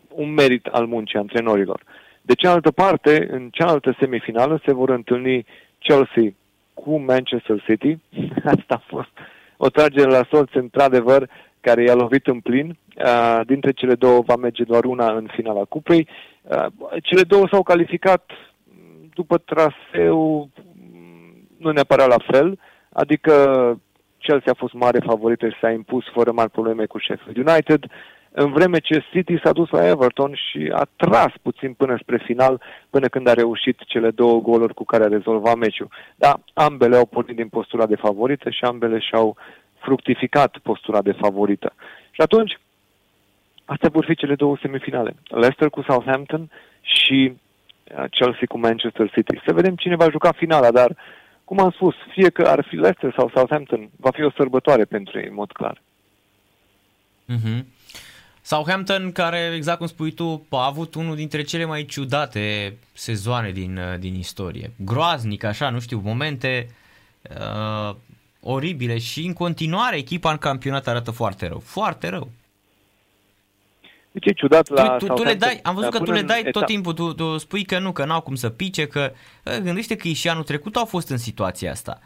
[0.08, 1.82] un merit al muncii antrenorilor.
[2.22, 5.46] De cealaltă parte, în cealaltă semifinală se vor întâlni
[5.78, 6.34] Chelsea
[6.74, 7.98] cu Manchester City.
[8.54, 9.10] Asta a fost
[9.56, 12.76] o tragere la sorți, într-adevăr, care i-a lovit în plin.
[12.96, 16.08] Uh, dintre cele două va merge doar una în finala cupei.
[16.42, 16.66] Uh,
[17.02, 18.30] cele două s-au calificat
[19.14, 20.48] după traseu
[21.56, 22.58] nu neapărat la fel,
[22.92, 23.34] adică
[24.18, 27.85] Chelsea a fost mare favorită și s-a impus fără mari probleme cu Sheffield United
[28.31, 32.62] în vreme ce City s-a dus la Everton și a tras puțin până spre final,
[32.90, 35.88] până când a reușit cele două goluri cu care a rezolvat meciul.
[36.16, 39.37] Dar ambele au pornit din postura de favorită și ambele și-au
[39.78, 41.72] fructificat postura de favorită.
[42.11, 42.59] Și atunci,
[43.72, 45.14] Astea vor fi cele două semifinale.
[45.28, 46.50] Leicester cu Southampton
[46.81, 49.40] și uh, Chelsea cu Manchester City.
[49.46, 50.96] Să vedem cine va juca finala, dar,
[51.48, 55.18] cum am spus, fie că ar fi Leicester sau Southampton, va fi o sărbătoare pentru
[55.18, 55.82] ei, în mod clar.
[57.32, 57.64] Mm-hmm.
[58.42, 63.76] Southampton, care, exact cum spui tu, a avut unul dintre cele mai ciudate sezoane din,
[63.76, 64.72] uh, din istorie.
[64.76, 66.68] Groaznic, așa, nu știu, momente
[67.22, 67.94] uh,
[68.40, 71.58] oribile și în continuare echipa în campionat arată foarte rău.
[71.58, 72.30] Foarte rău.
[74.18, 76.48] Deci e ciudat la tu, tu, tu le dai, am văzut că tu le dai
[76.50, 79.12] tot timpul, tu, tu spui că nu, că n-au cum să pice, că
[79.62, 81.98] gândește că și anul trecut au fost în situația asta.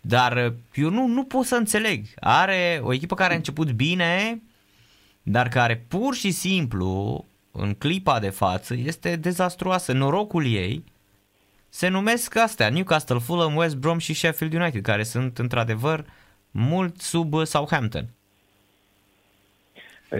[0.00, 2.06] Dar eu nu, nu pot să înțeleg.
[2.20, 4.42] Are o echipă care a început bine,
[5.22, 9.92] dar care pur și simplu, în clipa de față, este dezastruoasă.
[9.92, 10.84] Norocul ei
[11.68, 16.04] se numesc astea, Newcastle, Fulham, West Brom și Sheffield United, care sunt într-adevăr
[16.50, 18.15] mult sub Southampton.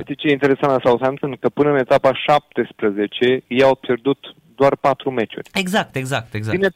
[0.01, 1.37] Știi ce e interesant la Southampton?
[1.41, 5.51] Că până în etapa 17 ei au pierdut doar 4 meciuri.
[5.55, 6.59] Exact, exact, exact.
[6.59, 6.69] Din,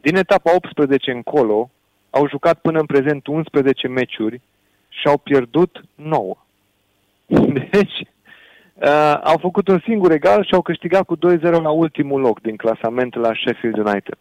[0.00, 1.70] din etapa 18 încolo
[2.10, 4.40] au jucat până în prezent 11 meciuri
[4.88, 6.36] și au pierdut 9.
[7.70, 8.00] Deci,
[8.74, 12.56] uh, au făcut un singur egal și au câștigat cu 2-0 la ultimul loc din
[12.56, 14.18] clasament la Sheffield United.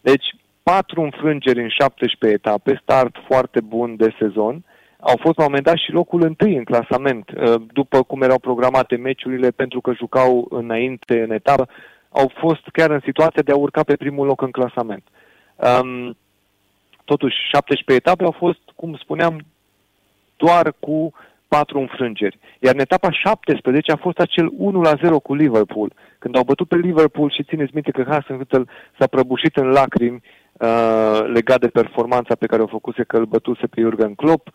[0.00, 0.26] Deci,
[0.62, 4.64] patru înfrângeri în 17 etape, start foarte bun de sezon.
[5.08, 8.38] Au fost la un moment dat și locul întâi în clasament, uh, după cum erau
[8.38, 11.68] programate meciurile, pentru că jucau înainte în etapă,
[12.10, 15.04] au fost chiar în situația de a urca pe primul loc în clasament.
[15.56, 16.16] Um,
[17.04, 19.44] totuși, 17 etape au fost, cum spuneam,
[20.36, 21.12] doar cu
[21.48, 22.38] patru înfrângeri.
[22.58, 25.92] Iar în etapa 17 a fost acel 1 la 0 cu Liverpool.
[26.18, 28.62] Când au bătut pe Liverpool și țineți minte că Hasenhüttl
[28.98, 33.66] s-a prăbușit în lacrimi uh, legat de performanța pe care o făcuse că îl bătuse
[33.66, 34.48] pe Jurgen Klopp,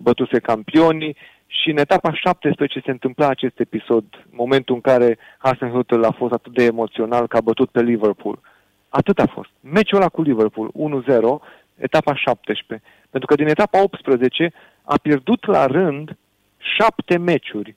[0.00, 6.10] bătuse campionii și în etapa 17 se întâmpla acest episod, momentul în care Hasenhüttl a
[6.10, 8.38] fost atât de emoțional că a bătut pe Liverpool.
[8.88, 9.48] Atât a fost.
[9.60, 11.10] Meciul ăla cu Liverpool, 1-0,
[11.76, 12.86] etapa 17.
[13.10, 16.16] Pentru că din etapa 18 a pierdut la rând
[16.58, 17.74] șapte meciuri,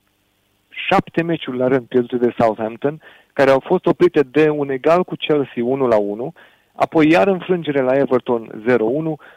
[0.69, 3.02] șapte meciuri la rând pierdute de Southampton,
[3.34, 6.34] care au fost oprite de un egal cu Chelsea 1 la 1,
[6.76, 8.78] apoi iar înfrângere la Everton 0-1,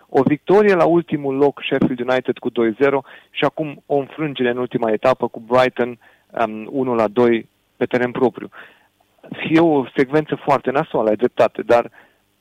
[0.09, 2.55] o victorie la ultimul loc Sheffield United cu 2-0
[3.31, 5.99] și acum o înfrângere în ultima etapă cu Brighton
[6.47, 8.49] um, 1 la 2 pe teren propriu.
[9.51, 11.91] E o secvență foarte nasoală, ai dreptate, dar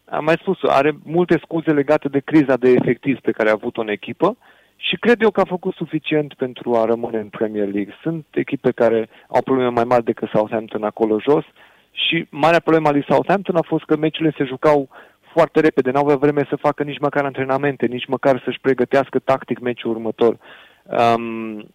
[0.06, 3.82] am mai spus, are multe scuze legate de criza de efectiv pe care a avut-o
[3.82, 4.38] în echipă
[4.76, 7.96] și cred eu că a făcut suficient pentru a rămâne în Premier League.
[8.02, 11.46] Sunt echipe care au probleme mai mari decât Southampton acolo jos
[11.94, 14.90] și marea problemă a lui Southampton a fost că meciurile se jucau
[15.34, 19.60] foarte repede, n-au avea vreme să facă nici măcar antrenamente, nici măcar să-și pregătească tactic
[19.60, 20.38] meciul următor.
[20.84, 21.68] Um,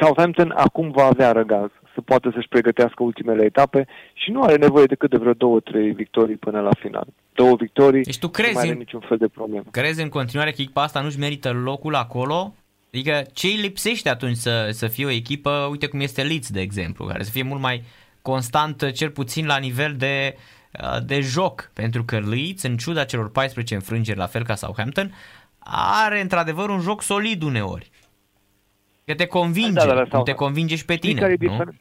[0.00, 4.86] Southampton acum va avea răgaz să poată să-și pregătească ultimele etape și nu are nevoie
[4.86, 7.06] decât de vreo două, trei victorii până la final.
[7.32, 9.64] Două victorii, deci tu crezi, nu mai are niciun fel de problemă.
[9.70, 12.54] Crezi în continuare că echipa asta nu-și merită locul acolo?
[12.92, 16.60] Adică ce îi lipsește atunci să, să fie o echipă, uite cum este Leeds, de
[16.60, 17.82] exemplu, care să fie mult mai
[18.22, 20.36] constant, cel puțin la nivel de,
[21.04, 25.14] de joc, pentru că Leeds, în ciuda celor 14 înfrângeri, la fel ca Southampton,
[26.04, 27.90] are într-adevăr un joc solid uneori.
[29.04, 31.64] Că te convinge, da, da, da, te convinge și pe tine, Știi care nu?
[31.64, 31.80] Difer-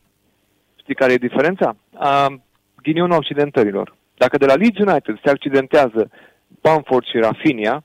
[0.76, 1.76] Știi care e diferența?
[1.92, 2.26] Uh,
[2.82, 3.96] ghinionul accidentărilor.
[4.18, 6.10] Dacă de la Leeds United se accidentează
[6.62, 7.84] Bamford și Rafinha,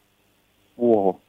[0.75, 1.21] wow,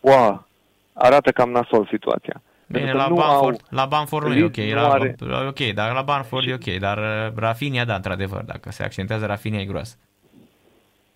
[0.00, 0.46] wow,
[0.92, 2.42] arată cam nasol situația.
[2.72, 5.16] Bine, la Bamford, au, la Bamford nu e ok, la, are...
[5.48, 6.50] ok, dar la Bamford și...
[6.50, 9.96] e ok, dar uh, Rafinha, da, într-adevăr, dacă se accidentează Rafinha e groasă.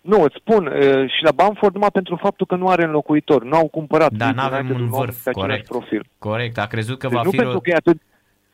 [0.01, 3.43] Nu, îți spun, uh, și la Bamford numai pentru faptul că nu are înlocuitor.
[3.43, 4.11] Nu au cumpărat.
[4.11, 5.67] Da, nu avem un vârf, corect.
[5.67, 6.05] Profil.
[6.19, 7.37] Corect, a crezut că deci va nu fi...
[7.37, 8.01] pentru că e atât...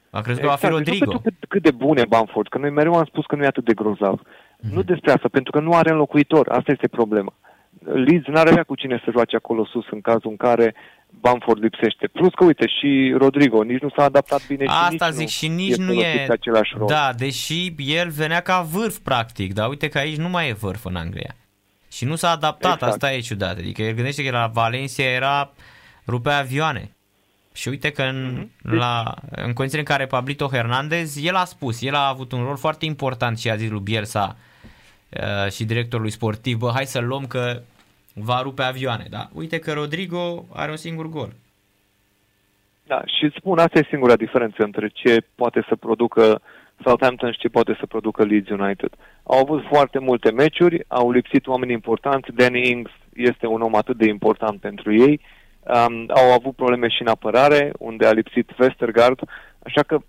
[0.09, 1.05] A crezut exact, că va fi exact, Rodrigo.
[1.05, 3.43] Nu pentru cât, cât de bun e Bamford, că noi mereu am spus că nu
[3.43, 4.21] e atât de grozav.
[4.21, 4.73] Mm-hmm.
[4.73, 6.49] Nu despre asta, pentru că nu are înlocuitor.
[6.49, 7.33] Asta este problema.
[7.83, 10.75] Leeds n-ar avea cu cine să joace acolo sus în cazul în care
[11.19, 12.07] Bamford lipsește.
[12.07, 15.27] Plus că, uite, și Rodrigo nici nu s-a adaptat bine Asta și nici zic nu
[15.27, 16.27] și nici e nu e...
[16.29, 16.87] același rol.
[16.87, 20.85] Da, deși el venea ca vârf, practic, dar uite că aici nu mai e vârf
[20.85, 21.35] în Anglia.
[21.91, 22.91] Și nu s-a adaptat, exact.
[22.91, 23.57] asta e ciudat.
[23.57, 25.51] Adică el gândește că la Valencia era
[26.07, 26.95] rupea avioane.
[27.53, 28.61] Și uite că în, mm-hmm.
[28.61, 32.57] la, în condițiile în care Pablito Hernandez, el a spus, el a avut un rol
[32.57, 34.37] foarte important și a zis lui Bielsa
[35.09, 37.61] uh, și directorului sportiv, bă, hai să-l luăm că
[38.13, 39.29] va rupe avioane, da?
[39.33, 41.33] Uite că Rodrigo are un singur gol.
[42.87, 46.41] Da, și îți spun, asta e singura diferență între ce poate să producă
[46.83, 48.89] Southampton și ce poate să producă Leeds United.
[49.23, 53.97] Au avut foarte multe meciuri, au lipsit oameni importanți, Danny Ings este un om atât
[53.97, 55.21] de important pentru ei,
[55.61, 59.19] um, au avut probleme și în apărare, unde a lipsit Westergaard,
[59.63, 59.99] Așa că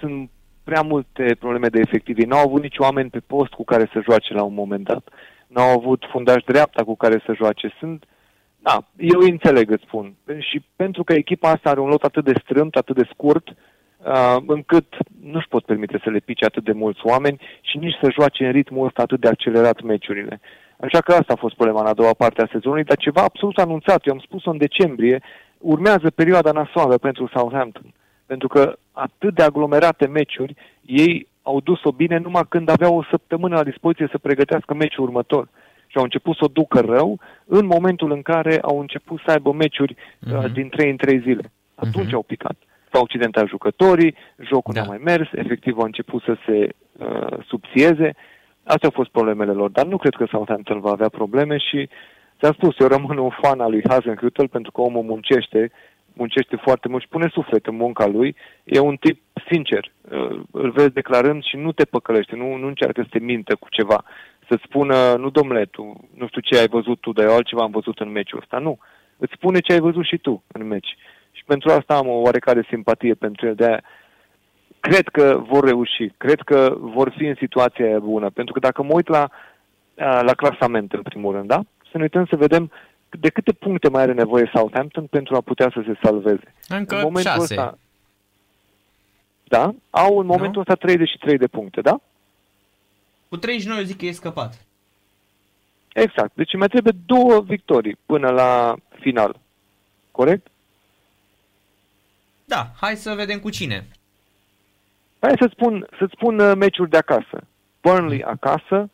[0.00, 0.30] sunt
[0.64, 2.24] prea multe probleme de efectivi.
[2.24, 5.08] Nu au avut nici oameni pe post cu care să joace la un moment dat.
[5.08, 5.12] Nu
[5.60, 7.74] au avut fundaș dreapta cu care să joace.
[7.78, 8.04] Sunt
[8.66, 10.14] da, eu înțeleg, îți spun.
[10.38, 14.36] Și pentru că echipa asta are un lot atât de strâmt, atât de scurt, uh,
[14.46, 18.46] încât nu-și pot permite să le pice atât de mulți oameni și nici să joace
[18.46, 20.40] în ritmul ăsta atât de accelerat meciurile.
[20.80, 23.58] Așa că asta a fost problema în a doua parte a sezonului, dar ceva absolut
[23.58, 25.22] anunțat, eu am spus-o în decembrie,
[25.58, 27.94] urmează perioada nasoală pentru Southampton.
[28.26, 33.54] Pentru că atât de aglomerate meciuri, ei au dus-o bine numai când aveau o săptămână
[33.54, 35.48] la dispoziție să pregătească meciul următor
[35.86, 39.52] și au început să o ducă rău în momentul în care au început să aibă
[39.52, 40.44] meciuri uh-huh.
[40.44, 41.52] uh, din 3 în 3 zile.
[41.74, 42.14] Atunci uh-huh.
[42.14, 42.56] au picat.
[42.92, 44.80] S-au accidentat jucătorii, jocul da.
[44.80, 48.14] n-a mai mers, efectiv au început să se uh, subțieze.
[48.62, 51.88] Astea au fost problemele lor, dar nu cred că Southampton va avea probleme și
[52.38, 55.70] ți-am spus, eu rămân un fan al lui Hasenhüttl pentru că omul muncește,
[56.14, 58.36] muncește foarte mult și pune suflet în munca lui.
[58.64, 63.02] E un tip sincer, uh, îl vezi declarând și nu te păcălește, nu, nu încearcă
[63.02, 64.04] să te mintă cu ceva
[64.48, 67.70] să-ți spună, nu domnule, tu nu știu ce ai văzut tu, dar eu altceva am
[67.70, 68.58] văzut în meciul ăsta.
[68.58, 68.78] Nu.
[69.16, 70.96] Îți spune ce ai văzut și tu în meci.
[71.32, 73.54] Și pentru asta am o oarecare simpatie pentru el.
[73.54, 73.78] De
[74.80, 78.30] cred că vor reuși, cred că vor fi în situația aia bună.
[78.30, 79.28] Pentru că dacă mă uit la,
[79.96, 81.60] la clasament, în primul rând, da?
[81.90, 82.70] Să ne uităm să vedem
[83.18, 86.54] de câte puncte mai are nevoie Southampton pentru a putea să se salveze.
[86.68, 87.54] Încă în momentul șase.
[87.54, 87.78] Ăsta,
[89.44, 89.74] da?
[89.90, 90.60] Au în momentul nu?
[90.60, 92.00] ăsta 33 de puncte, da?
[93.28, 94.66] Cu 39 eu zic că e scăpat.
[95.94, 96.30] Exact.
[96.34, 99.40] Deci mai trebuie două victorii până la final.
[100.10, 100.46] Corect?
[102.44, 103.86] Da, hai să vedem cu cine.
[105.20, 107.46] Hai să-ți spun, să spun uh, meciuri de acasă.
[107.82, 108.90] Burnley acasă,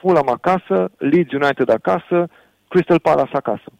[0.00, 2.28] Fulham acasă, Leeds United acasă,
[2.68, 3.72] Crystal Palace acasă.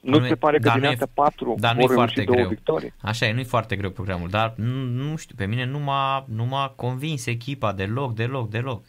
[0.00, 2.48] Nu, nu se pare că din astea patru dar vor foarte două greu.
[2.48, 2.92] victorii?
[3.02, 6.24] Așa e, nu e foarte greu programul, dar nu, nu știu, pe mine nu m-a,
[6.28, 8.82] nu m-a convins echipa deloc, deloc, deloc.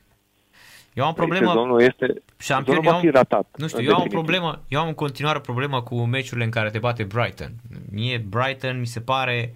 [0.93, 1.45] Eu am problemă...
[1.45, 2.21] Sezonul este...
[2.37, 3.47] Șampion, eu am, ratat.
[3.55, 6.69] Nu știu, eu am, o problemă, eu am în continuare problemă cu meciurile în care
[6.69, 7.51] te bate Brighton.
[7.91, 9.53] Mie Brighton mi se pare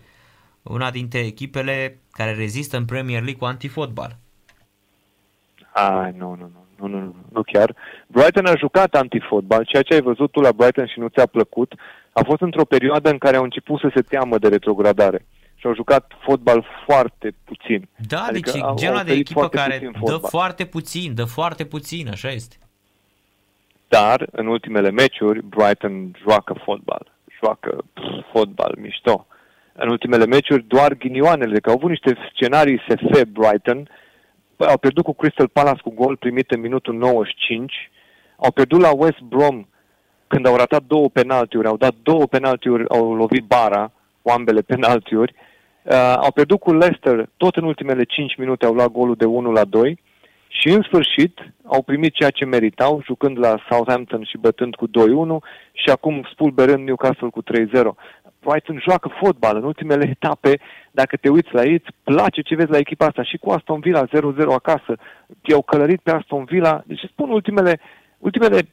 [0.62, 4.18] una dintre echipele care rezistă în Premier League cu antifotbal.
[5.74, 7.76] Ai, nu, nu, nu, nu, nu, nu chiar.
[8.08, 11.74] Brighton a jucat antifotbal, ceea ce ai văzut tu la Brighton și nu ți-a plăcut,
[12.12, 15.76] a fost într-o perioadă în care au început să se teamă de retrogradare și au
[15.76, 17.88] jucat fotbal foarte puțin.
[18.08, 22.56] Da, adică deci genul de echipă care dă foarte puțin, dă foarte puțin, așa este.
[23.88, 27.12] Dar, în ultimele meciuri, Brighton joacă fotbal.
[27.40, 29.28] Joacă pf, fotbal mișto.
[29.74, 33.90] În ultimele meciuri, doar ghinioanele, că au avut niște scenarii SF Brighton,
[34.68, 37.92] au pierdut cu Crystal Palace cu gol primit în minutul 95,
[38.36, 39.68] au pierdut la West Brom
[40.28, 45.34] când au ratat două penaltiuri, au dat două penaltiuri, au lovit bara, cu ambele penaltiuri,
[45.84, 49.52] Uh, au pierdut cu Leicester, tot în ultimele 5 minute au luat golul de 1
[49.52, 50.00] la 2
[50.48, 54.92] și în sfârșit au primit ceea ce meritau, jucând la Southampton și bătând cu 2-1
[55.72, 57.46] și acum spulberând Newcastle cu 3-0.
[58.46, 60.60] Brighton joacă fotbal în ultimele etape,
[60.92, 63.80] dacă te uiți la ei, îți place ce vezi la echipa asta și cu Aston
[63.80, 64.10] Villa 0-0
[64.48, 64.98] acasă,
[65.42, 67.80] i-au călărit pe Aston Villa, deci spun ultimele,
[68.18, 68.68] ultimele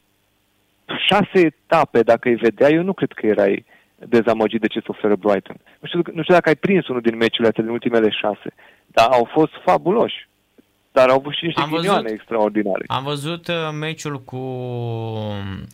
[1.07, 5.16] șase etape, dacă îi vedea, eu nu cred că erai uh, dezamăgit de ce oferă
[5.16, 5.57] Brighton.
[5.81, 8.54] Nu știu, nu știu dacă ai prins unul din meciurile din ultimele șase,
[8.87, 10.28] dar au fost fabuloși.
[10.92, 12.85] Dar au avut și niște ghinioane extraordinare.
[12.87, 14.37] Am văzut uh, meciul cu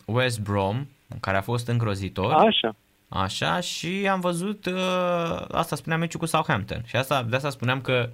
[0.05, 0.87] West Brom,
[1.21, 2.33] care a fost îngrozitor.
[2.33, 2.75] Așa.
[3.15, 6.83] Așa, și am văzut, uh, asta spuneam meciul cu Southampton.
[6.87, 8.11] Și asta, de asta spuneam că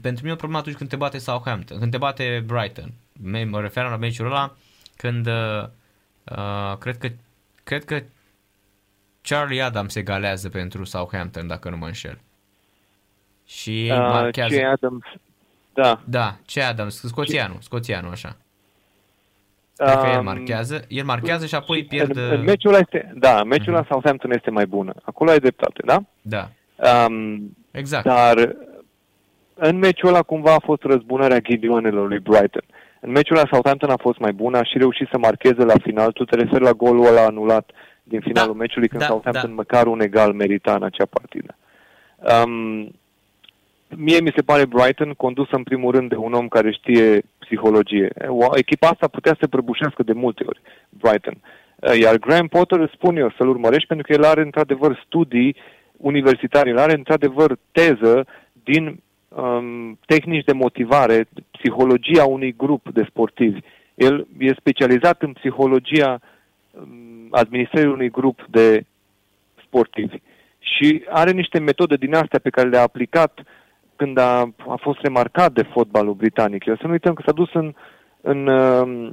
[0.00, 2.92] pentru mine e o problemă atunci când te bate Southampton, când te bate Brighton.
[3.46, 4.56] Mă referam la meciul ăla
[4.96, 5.64] când uh,
[6.24, 7.08] uh, cred că
[7.64, 8.02] cred că
[9.22, 12.18] Charlie Adams egalează pentru Southampton, dacă nu mă înșel.
[13.46, 14.54] Și uh, marchează...
[14.54, 15.04] Ce Adams,
[15.74, 16.00] da.
[16.04, 18.36] Da, ce Adams, scoțianul, scoțianul, așa.
[19.76, 22.20] Cred că el marchează, el marchează și apoi pierde...
[22.20, 23.76] În, în meciul ăla este, da, meciul uh-huh.
[23.76, 24.94] la Southampton este mai bună.
[25.02, 26.02] Acolo ai dreptate, da?
[26.22, 26.48] Da.
[27.06, 28.04] Um, exact.
[28.04, 28.56] Dar
[29.54, 32.64] în meciul ăla cumva a fost răzbunarea ghidionelor lui Brighton.
[33.00, 36.12] În meciul la Southampton a fost mai bună, a și reușit să marcheze la final.
[36.12, 37.70] Tu te referi la golul ăla anulat
[38.02, 39.54] din finalul da, meciului când da, Southampton da.
[39.54, 41.56] măcar un egal merita în acea partidă.
[42.16, 42.94] Um,
[43.88, 48.12] mie mi se pare Brighton condusă în primul rând de un om care știe psihologie.
[48.28, 51.36] O, echipa asta putea să se prăbușească de multe ori, Brighton.
[51.76, 55.56] Uh, iar Graham Potter spun eu să-l urmărești pentru că el are într-adevăr studii
[55.96, 58.26] universitare, el are într-adevăr teză
[58.62, 63.60] din um, tehnici de motivare, psihologia unui grup de sportivi.
[63.94, 66.20] El e specializat în psihologia
[66.70, 68.84] um, administrării unui grup de
[69.66, 70.16] sportivi.
[70.58, 73.40] Și are niște metode din astea pe care le-a aplicat
[73.96, 74.38] când a,
[74.68, 76.64] a fost remarcat de fotbalul britanic.
[76.64, 77.74] Eu să nu uităm că s-a dus în,
[78.20, 79.10] în uh,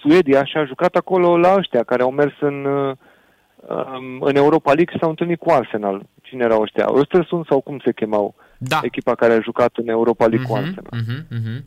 [0.00, 2.96] Suedia și a jucat acolo la ăștia care au mers în, uh,
[4.20, 6.02] în Europa League și s-au întâlnit cu Arsenal.
[6.22, 6.86] Cine erau ăștia?
[6.86, 8.34] Östersund sau cum se chemau?
[8.58, 8.80] Da.
[8.82, 10.92] Echipa care a jucat în Europa League uh-huh, cu Arsenal.
[10.92, 11.64] Uh-huh, uh-huh.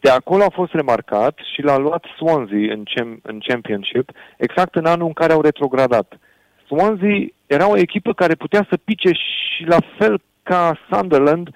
[0.00, 4.84] De acolo a fost remarcat și l-a luat Swansea în, cem- în Championship, exact în
[4.84, 6.18] anul în care au retrogradat.
[6.66, 11.48] Swansea era o echipă care putea să pice și la fel ca Sunderland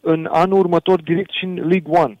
[0.00, 2.18] în anul următor direct și în League One.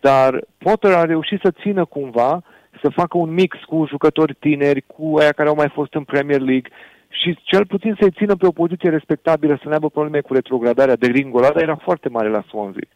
[0.00, 2.42] Dar Potter a reușit să țină cumva,
[2.82, 6.40] să facă un mix cu jucători tineri, cu aia care au mai fost în Premier
[6.40, 6.70] League
[7.08, 10.96] și cel puțin să-i țină pe o poziție respectabilă, să nu aibă probleme cu retrogradarea.
[10.96, 12.88] De gringolada era foarte mare la Swansea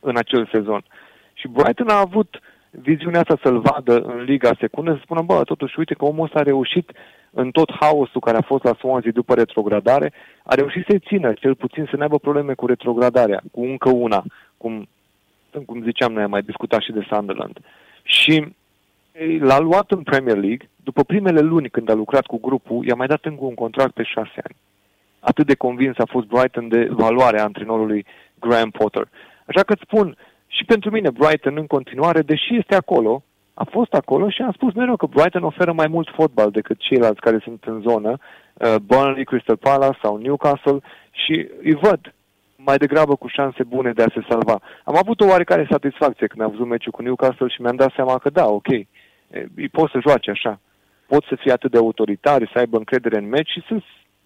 [0.00, 0.84] în acel sezon.
[1.32, 5.78] Și Brighton a avut viziunea asta să-l vadă în Liga Secundă, să spună, bă, totuși,
[5.78, 6.90] uite că omul ăsta a reușit
[7.38, 10.12] în tot haosul care a fost la Swansea după retrogradare,
[10.42, 14.24] a reușit să-i țină, cel puțin să nu aibă probleme cu retrogradarea, cu încă una,
[14.56, 14.88] cum,
[15.66, 17.58] cum ziceam, noi am mai discutat și de Sunderland.
[18.02, 18.54] Și
[19.38, 23.06] l-a luat în Premier League, după primele luni când a lucrat cu grupul, i-a mai
[23.06, 24.56] dat încă un contract pe șase ani.
[25.20, 28.06] Atât de convins a fost Brighton de valoarea antrenorului
[28.40, 29.08] Graham Potter.
[29.46, 30.16] Așa că îți spun,
[30.46, 33.22] și pentru mine Brighton în continuare, deși este acolo,
[33.58, 37.20] a fost acolo și am spus mereu că Brighton oferă mai mult fotbal decât ceilalți
[37.20, 40.78] care sunt în zonă, uh, Burnley, Crystal Palace sau Newcastle
[41.10, 42.14] și îi văd
[42.56, 44.60] mai degrabă cu șanse bune de a se salva.
[44.84, 48.18] Am avut o oarecare satisfacție când am văzut meciul cu Newcastle și mi-am dat seama
[48.18, 48.68] că da, ok,
[49.54, 50.60] îi pot să joace așa.
[51.06, 53.74] Pot să fie atât de autoritari, să aibă încredere în meci și să,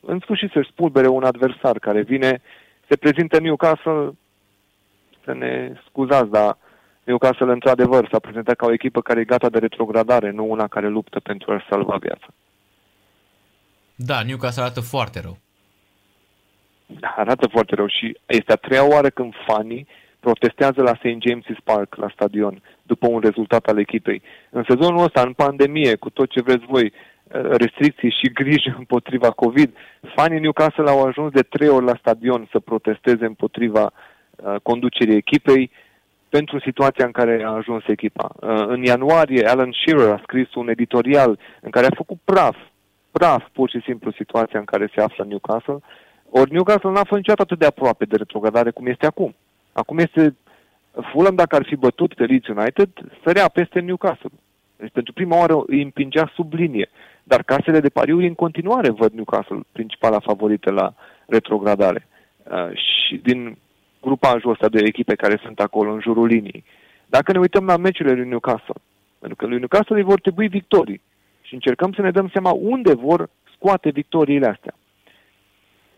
[0.00, 2.42] în sfârșit să-și spulbere un adversar care vine,
[2.88, 4.12] se prezintă Newcastle,
[5.24, 6.56] să ne scuzați, dar
[7.04, 10.88] Newcastle într-adevăr s-a prezentat ca o echipă care e gata de retrogradare, nu una care
[10.88, 12.26] luptă pentru a-și salva viața.
[13.94, 15.38] Da, Newcastle arată foarte rău.
[16.86, 19.86] Da, arată foarte rău și este a treia oară când fanii
[20.20, 21.18] protestează la St.
[21.28, 24.22] James's Park, la stadion, după un rezultat al echipei.
[24.50, 26.92] În sezonul ăsta, în pandemie, cu tot ce vreți voi,
[27.32, 29.76] restricții și grijă împotriva COVID,
[30.14, 35.70] fanii Newcastle au ajuns de trei ori la stadion să protesteze împotriva uh, conducerii echipei
[36.30, 38.28] pentru situația în care a ajuns echipa.
[38.34, 42.56] Uh, în ianuarie, Alan Shearer a scris un editorial în care a făcut praf,
[43.10, 45.78] praf pur și simplu situația în care se află Newcastle,
[46.30, 49.34] ori Newcastle n-a fost niciodată atât de aproape de retrogradare cum este acum.
[49.72, 50.36] Acum este
[51.12, 52.88] Fulham, dacă ar fi bătut pe Leeds United,
[53.24, 54.30] sărea peste Newcastle.
[54.76, 56.90] Deci pentru prima oară îi împingea sub linie.
[57.22, 60.94] Dar casele de pariuri în continuare văd Newcastle principala favorită la
[61.26, 62.08] retrogradare.
[62.42, 63.56] Uh, și din
[64.00, 66.64] grupajul ăsta de echipe care sunt acolo în jurul liniei.
[67.06, 68.80] Dacă ne uităm la meciurile lui Newcastle,
[69.18, 71.00] pentru că lui Newcastle îi vor trebui victorii
[71.42, 74.74] și încercăm să ne dăm seama unde vor scoate victoriile astea.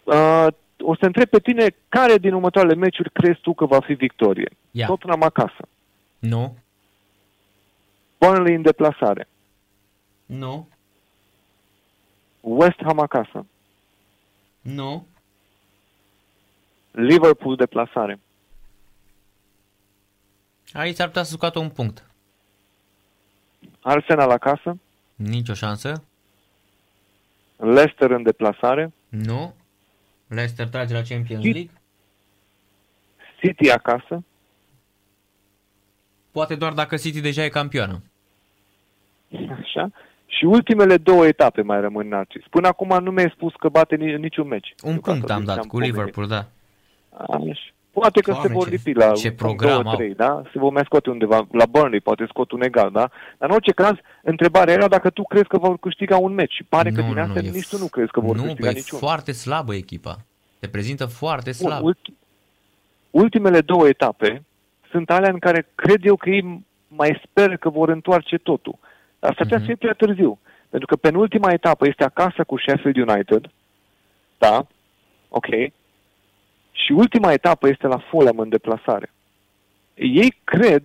[0.04, 0.46] Uh,
[0.78, 4.50] o să întreb pe tine care din următoarele meciuri crezi tu că va fi victorie?
[4.70, 4.86] Ia.
[4.86, 5.68] Tottenham acasă.
[6.18, 6.56] Nu.
[8.18, 9.28] Burnley în deplasare.
[10.26, 10.68] Nu.
[12.40, 13.46] West Ham acasă.
[14.60, 15.06] Nu.
[16.92, 18.20] Liverpool deplasare.
[20.72, 22.06] Aici ar putea să scoată un punct.
[23.80, 24.78] Arsenal acasă.
[25.14, 26.04] Nicio șansă.
[27.56, 28.92] Leicester în deplasare.
[29.08, 29.54] Nu.
[30.26, 31.52] Leicester trage la Champions City.
[31.58, 31.70] League.
[33.40, 34.24] City acasă.
[36.30, 38.02] Poate doar dacă City deja e campioană.
[39.60, 39.90] Așa.
[40.26, 42.42] Și ultimele două etape mai rămân Narcis.
[42.50, 44.74] Până acum nu mi-ai spus că bate ni- niciun meci.
[44.82, 45.94] Un Newcastle, punct am din dat ce cu pomenit.
[45.94, 46.46] Liverpool, da.
[47.16, 47.52] Așa.
[47.90, 49.96] Poate că Doamne, se vor ce- lipi la ce un program două, au.
[49.96, 50.42] trei, da?
[50.52, 51.46] Se vor mai scoate undeva.
[51.50, 53.10] La Burnley poate scot un egal, da?
[53.38, 53.92] Dar în orice caz,
[54.22, 56.52] întrebarea era dacă tu crezi că vor câștiga un meci.
[56.52, 58.36] Și pare că nu, din nu, astea nu, e nici tu nu crezi că vor
[58.36, 58.98] nu, câștiga păi, niciun.
[58.98, 60.16] foarte slabă echipa.
[60.60, 61.84] Se prezintă foarte Bun, slab.
[61.84, 62.08] ult-
[63.10, 64.42] ultimele două etape
[64.90, 68.78] sunt alea în care cred eu că ei mai speră că vor întoarce totul.
[69.18, 69.66] Dar s-ar putea Mhm.
[69.66, 70.38] să fie prea târziu.
[70.68, 73.50] Pentru că penultima etapă este acasă cu Sheffield United.
[74.38, 74.66] Da?
[75.28, 75.46] Ok.
[76.72, 79.10] Și ultima etapă este la Fulham în deplasare.
[79.94, 80.82] Ei cred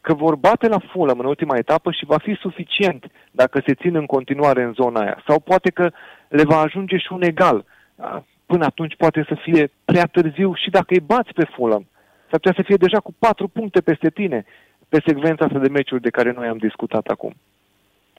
[0.00, 3.94] că vor bate la Fulham în ultima etapă și va fi suficient dacă se țin
[3.94, 5.22] în continuare în zona aia.
[5.26, 5.90] Sau poate că
[6.28, 7.64] le va ajunge și un egal.
[7.96, 11.86] A, Până atunci poate să fie prea târziu și dacă îi bați pe Fulham.
[12.30, 14.44] S-ar putea să fie deja cu patru puncte peste tine
[14.88, 17.34] pe secvența asta de meciuri de care noi am discutat acum.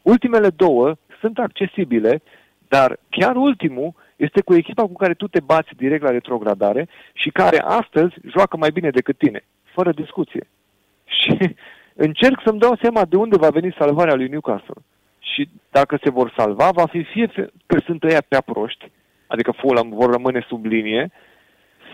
[0.01, 2.21] Ultimele două sunt accesibile,
[2.67, 7.29] dar chiar ultimul este cu echipa cu care tu te bați direct la retrogradare și
[7.29, 10.47] care astăzi joacă mai bine decât tine, fără discuție.
[11.19, 11.55] Și
[11.93, 14.81] încerc să-mi dau seama de unde va veni salvarea lui Newcastle.
[15.19, 17.31] Și dacă se vor salva, va fi fie
[17.65, 18.91] că sunt ăia prea proști,
[19.27, 21.11] adică Fulham vor rămâne sub linie,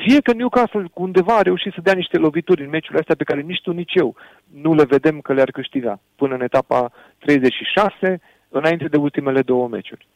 [0.06, 3.42] fie că Newcastle undeva a reușit să dea niște lovituri în meciurile astea pe care
[3.42, 4.16] nici tu, nici eu
[4.52, 10.08] nu le vedem că le-ar câștiga până în etapa 36, înainte de ultimele două meciuri.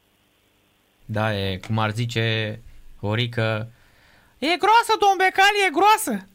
[1.06, 2.60] Da, e cum ar zice
[3.01, 3.70] Horică,
[4.38, 6.28] e groasă, domn Becali, e groasă.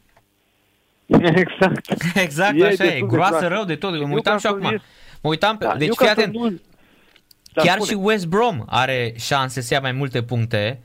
[1.39, 2.15] Exact.
[2.15, 3.47] Exact, E așa e, destul de groasă groasă.
[3.47, 3.91] rău de tot.
[3.91, 4.65] Mă uitam și Newcastle acum.
[4.75, 4.81] e-
[5.21, 5.65] Mă uitam pe...
[5.65, 6.59] Da, deci fii Newcastle atent, nu-
[7.53, 7.89] Da, chiar spune.
[7.89, 10.81] și West Brom are șanse să ia mai multe puncte,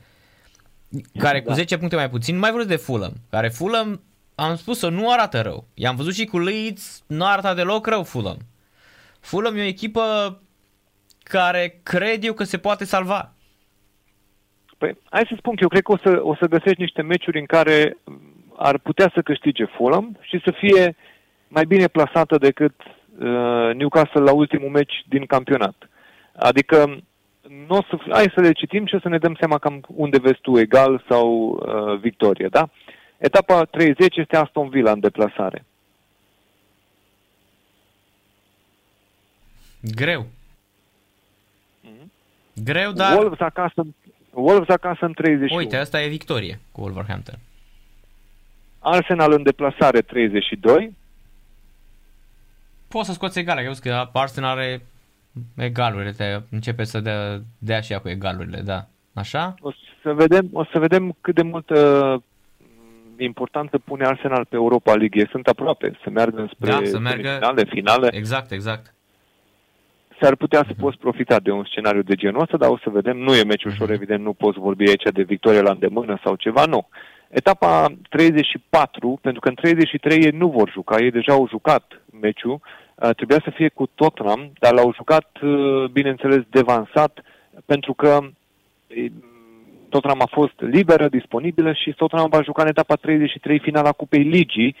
[1.17, 1.53] care cu Da.
[1.53, 4.01] 10 puncte mai puțin, nu mai vreau de Fulham, care Fulham,
[4.35, 5.67] am spus-o, nu arată rău.
[5.73, 8.37] I-am văzut și cu Leeds, nu arată deloc rău Fulham.
[9.19, 10.39] Fulham e o echipă
[11.23, 13.33] care cred eu că se poate salva.
[14.77, 17.39] Păi, hai să spun că eu cred că o să, o să găsești niște meciuri
[17.39, 17.97] în care
[18.55, 20.95] ar putea să câștige Fulham și să fie
[21.47, 25.89] mai bine plasată decât uh, Newcastle la ultimul meci din campionat.
[26.35, 27.01] Adică
[27.67, 30.19] nu o să, hai să le citim și o să ne dăm seama cam unde
[30.19, 32.69] vezi tu egal sau uh, victorie, da?
[33.17, 35.65] Etapa 30 este Aston Villa în deplasare.
[39.95, 40.25] Greu.
[42.63, 43.17] Greu, dar...
[43.17, 43.85] Wolves acasă,
[44.41, 45.59] Wolves acasă în 31.
[45.59, 47.39] Uite, asta e victorie cu Wolverhampton.
[48.79, 50.95] Arsenal în deplasare 32.
[52.87, 54.81] Poți să scoți egal, ai văzut că Arsenal are
[55.57, 58.85] egalurile, te începe să dea, dea și ea cu egalurile, da.
[59.13, 59.55] Așa?
[59.61, 59.71] O
[60.01, 61.75] să vedem, o să vedem cât de multă
[62.57, 65.21] mm, importanță pune Arsenal pe Europa League.
[65.21, 68.09] Ei Sunt aproape să meargă spre Da, să meargă- finale, finale.
[68.15, 68.93] Exact, exact.
[70.21, 73.17] S-ar putea să poți profita de un scenariu de genul ăsta, dar o să vedem.
[73.17, 76.65] Nu e meci ușor, evident, nu poți vorbi aici de victorie la îndemână sau ceva,
[76.65, 76.87] nu.
[77.29, 82.59] Etapa 34, pentru că în 33 ei nu vor juca, ei deja au jucat meciul,
[82.95, 87.23] uh, trebuia să fie cu Tottenham, dar l-au jucat, uh, bineînțeles, devansat,
[87.65, 88.19] pentru că
[88.87, 89.07] e,
[89.89, 94.75] Tottenham a fost liberă, disponibilă și Tottenham va juca în etapa 33 finala Cupei Ligii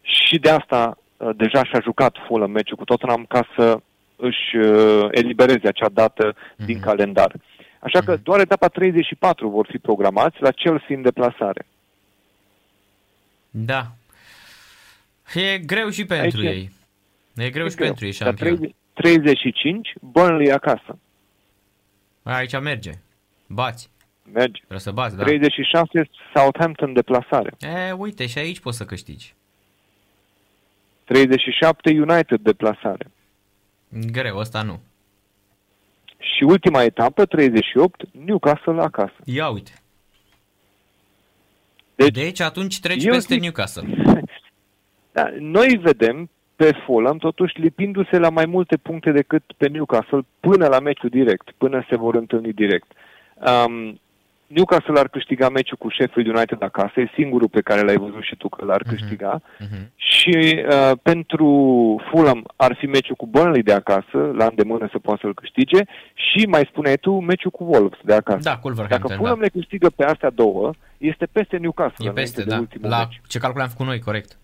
[0.00, 3.80] și de asta uh, deja și-a jucat Fulham meciul cu Tottenham ca să
[4.20, 7.34] își uh, elibereze acea dată din calendar.
[7.80, 11.66] Așa că doar etapa 34 vor fi programați la Chelsea în deplasare.
[13.50, 13.86] Da.
[15.34, 16.70] E greu și pentru Aici e- ei.
[17.36, 17.86] E greu și greu.
[17.86, 18.56] pentru ei Dar șampion.
[18.56, 20.98] 30 35, Burnley acasă.
[22.22, 22.90] Aici merge.
[23.46, 23.90] Bați.
[24.32, 24.58] Merge.
[24.58, 25.22] Trebuie să bați, da.
[25.22, 27.54] 36, Southampton deplasare.
[27.60, 29.34] E, uite, și aici poți să câștigi.
[31.04, 33.10] 37, United deplasare.
[34.12, 34.80] Greu, ăsta nu.
[36.18, 39.14] Și ultima etapă, 38, Newcastle acasă.
[39.24, 39.72] Ia uite.
[41.94, 43.88] Deci, Deci atunci treci eu peste zic- Newcastle.
[45.12, 50.66] Da, noi vedem pe Fulham totuși lipindu-se la mai multe puncte decât pe Newcastle până
[50.66, 52.86] la meciul direct, până se vor întâlni direct.
[53.34, 54.00] Um,
[54.48, 58.36] Newcastle ar câștiga meciul cu Sheffield United acasă, e singurul pe care l-ai văzut și
[58.36, 59.40] tu că l-ar câștiga.
[59.58, 59.90] Mhm.
[59.96, 61.46] Și uh, pentru
[62.10, 65.82] Fulham ar fi meciul cu Burnley de acasă, la îndemână să poată să-l câștige,
[66.14, 68.38] și mai spuneai tu, meciul cu Wolves de acasă.
[68.42, 69.42] Da, cu Wolverhampton, Dacă Fulham da.
[69.44, 72.58] le câștigă pe astea două, este peste Newcastle E înainte peste, de da.
[72.60, 73.20] ultimul La meci.
[73.28, 74.38] ce calcul am făcut noi, corect.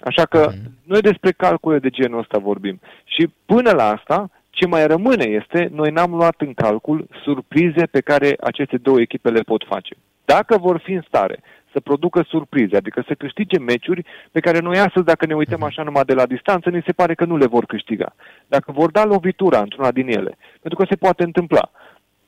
[0.00, 0.70] Așa că Mhm.
[0.84, 2.80] noi despre calcule de genul ăsta vorbim.
[3.04, 8.00] Și până la asta, ce mai rămâne este, noi n-am luat în calcul surprize pe
[8.00, 9.94] care aceste două echipe le pot face.
[10.24, 11.38] Dacă vor fi în stare
[11.72, 15.82] să producă surprize, adică să câștige meciuri pe care noi astăzi, dacă ne uităm așa
[15.82, 18.14] numai de la distanță, ni se pare că nu le vor câștiga.
[18.46, 21.70] Dacă vor da lovitura într-una din ele, pentru că se poate întâmpla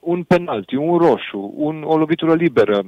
[0.00, 2.80] un penalti, un roșu, un, o lovitură liberă,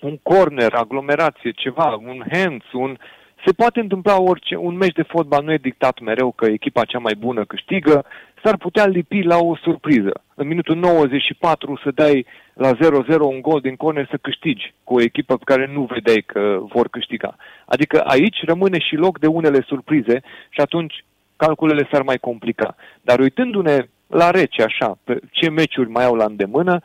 [0.00, 2.96] un corner, aglomerație, ceva, un hands, un...
[3.44, 6.98] Se poate întâmpla orice, un meci de fotbal nu e dictat mereu că echipa cea
[6.98, 8.04] mai bună câștigă,
[8.44, 10.22] s-ar putea lipi la o surpriză.
[10.34, 12.76] În minutul 94 să dai la 0-0
[13.20, 16.88] un gol din corner să câștigi cu o echipă pe care nu vedeai că vor
[16.88, 17.36] câștiga.
[17.66, 21.04] Adică aici rămâne și loc de unele surprize și atunci
[21.36, 22.76] calculele s-ar mai complica.
[23.00, 26.80] Dar uitându-ne la rece așa, pe ce meciuri mai au la îndemână,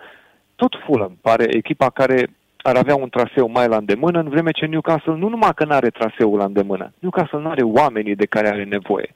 [0.56, 2.30] tot Fulham pare echipa care
[2.70, 5.72] ar avea un traseu mai la îndemână, în vreme ce Newcastle nu numai că nu
[5.72, 9.16] are traseul la îndemână, Newcastle nu are oamenii de care are nevoie.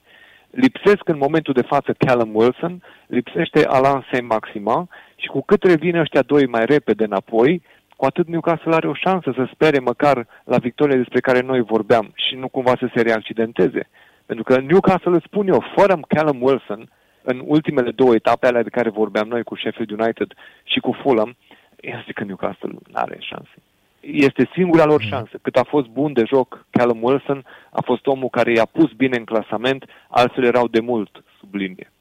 [0.50, 6.22] Lipsesc în momentul de față Callum Wilson, lipsește Alan Saint-Maximin și cu cât revin ăștia
[6.22, 7.62] doi mai repede înapoi,
[7.96, 12.12] cu atât Newcastle are o șansă să spere măcar la victoria despre care noi vorbeam
[12.14, 13.88] și nu cumva să se reaccidenteze.
[14.26, 16.88] Pentru că Newcastle, îți spun eu, fără Callum Wilson,
[17.22, 20.32] în ultimele două etape alea de care vorbeam noi cu Sheffield United
[20.64, 21.36] și cu Fulham,
[21.80, 23.54] este că Newcastle nu are șanse.
[24.00, 25.38] Este singura lor șansă.
[25.42, 29.16] Cât a fost bun de joc Callum Wilson, a fost omul care i-a pus bine
[29.16, 31.92] în clasament, altfel erau de mult sub linie.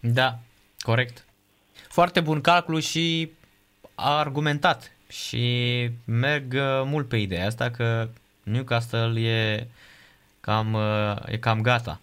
[0.00, 0.38] Da,
[0.78, 1.24] corect.
[1.88, 3.30] foarte bun calcul și
[3.94, 8.08] argumentat și merg uh, mult pe ideea asta că
[8.42, 9.66] Newcastle e
[10.40, 12.00] cam, uh, e cam gata.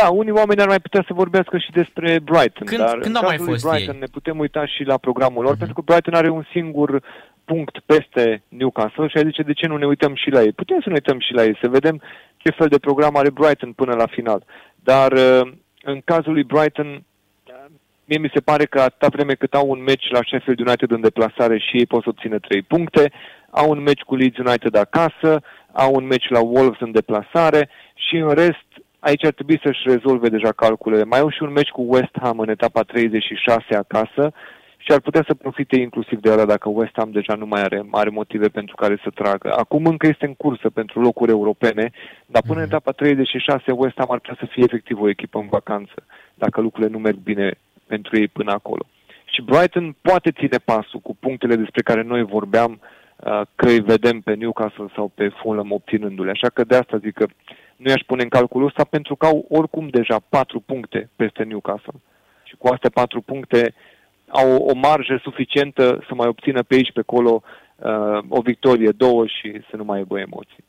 [0.00, 3.14] Da, unii oameni ar mai putea să vorbească și despre Brighton, Când- dar când în
[3.14, 4.00] au mai cazul lui fost Brighton ei?
[4.00, 5.58] ne putem uita și la programul lor, Mhm.
[5.62, 7.02] pentru că Brighton are un singur
[7.44, 10.52] punct peste Newcastle și ai zice de ce nu ne uităm și la ei.
[10.52, 12.00] Putem să ne uităm și la ei, să vedem
[12.36, 14.44] ce fel de program are Brighton până la final.
[14.90, 17.64] Dar uh, în cazul lui Brighton, uh,
[18.04, 21.00] mie mi se pare că atâta vreme cât au un meci la Sheffield United în
[21.00, 23.12] deplasare și ei pot să obțină 3 puncte,
[23.50, 25.40] au un meci cu Leeds United acasă,
[25.72, 28.64] au un meci la Wolves în deplasare și în rest
[29.06, 31.04] aici ar trebui să-și rezolve deja calculele.
[31.04, 34.32] Mai au și un meci cu West Ham în etapa 36 acasă
[34.76, 37.80] și ar putea să profite inclusiv de ăla dacă West Ham deja nu mai are
[37.96, 39.52] mare motive pentru care să tragă.
[39.56, 41.90] Acum încă este în cursă pentru locuri europene,
[42.26, 45.48] dar până în etapa 36 West Ham ar putea să fie efectiv o echipă în
[45.50, 45.98] vacanță,
[46.34, 47.54] dacă lucrurile nu merg bine
[47.86, 48.84] pentru ei până acolo.
[49.24, 53.05] Și Brighton poate ține pasul cu punctele despre care noi vorbeam, uh,
[53.54, 56.30] că îi vedem pe Newcastle sau pe Fulham obținându-le.
[56.30, 57.26] Așa că de asta zic că
[57.76, 62.00] nu i-aș pune în calculul ăsta pentru că au oricum deja patru puncte peste Newcastle.
[62.42, 63.74] Și cu astea patru puncte
[64.28, 67.42] au o marjă suficientă să mai obțină pe aici, pe acolo
[67.76, 70.64] uh, o victorie, două și să nu mai aibă emoții.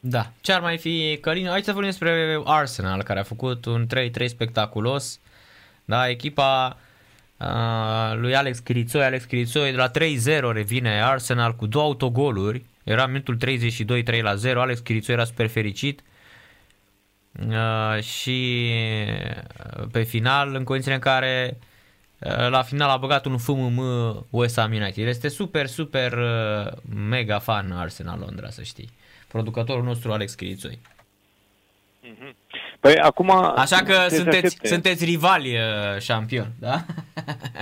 [0.00, 0.22] Da.
[0.40, 1.48] Ce ar mai fi, Călin?
[1.48, 5.20] Aici să vorbim despre Arsenal, care a făcut un 3-3 spectaculos.
[5.84, 6.93] Da, echipa uh,
[8.14, 9.04] lui Alex Chirițoi.
[9.04, 9.92] Alex Chirițoi de la 3-0
[10.52, 12.64] revine Arsenal cu două autogoluri.
[12.84, 14.60] Era minutul 32, 3 la 0.
[14.60, 16.02] Alex Chirițoi era super fericit.
[17.48, 18.68] Uh, și
[19.78, 21.58] uh, pe final, în condițiile în care
[22.18, 23.78] uh, la final a băgat un FMM
[24.30, 25.06] West Ham United.
[25.06, 26.72] Este super, super uh,
[27.08, 28.90] mega fan Arsenal Londra, să știi.
[29.28, 30.78] Producătorul nostru Alex Chirițoi.
[32.84, 33.30] Păi acum...
[33.56, 34.66] Așa că se sunteți, aștepte.
[34.68, 36.74] sunteți rivali uh, șampion, da?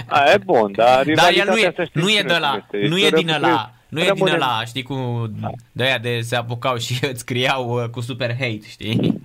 [0.09, 2.39] A, e bun, dar Dar el nu e, rivalitatea asta nu știți e cine de
[2.41, 2.89] la, cum este.
[2.89, 5.27] nu e Este din rămâne- ăla, nu e din rămâne- ăla, știi, cu
[5.73, 9.21] de aia de se apucau și îți scriau uh, cu super hate, știi?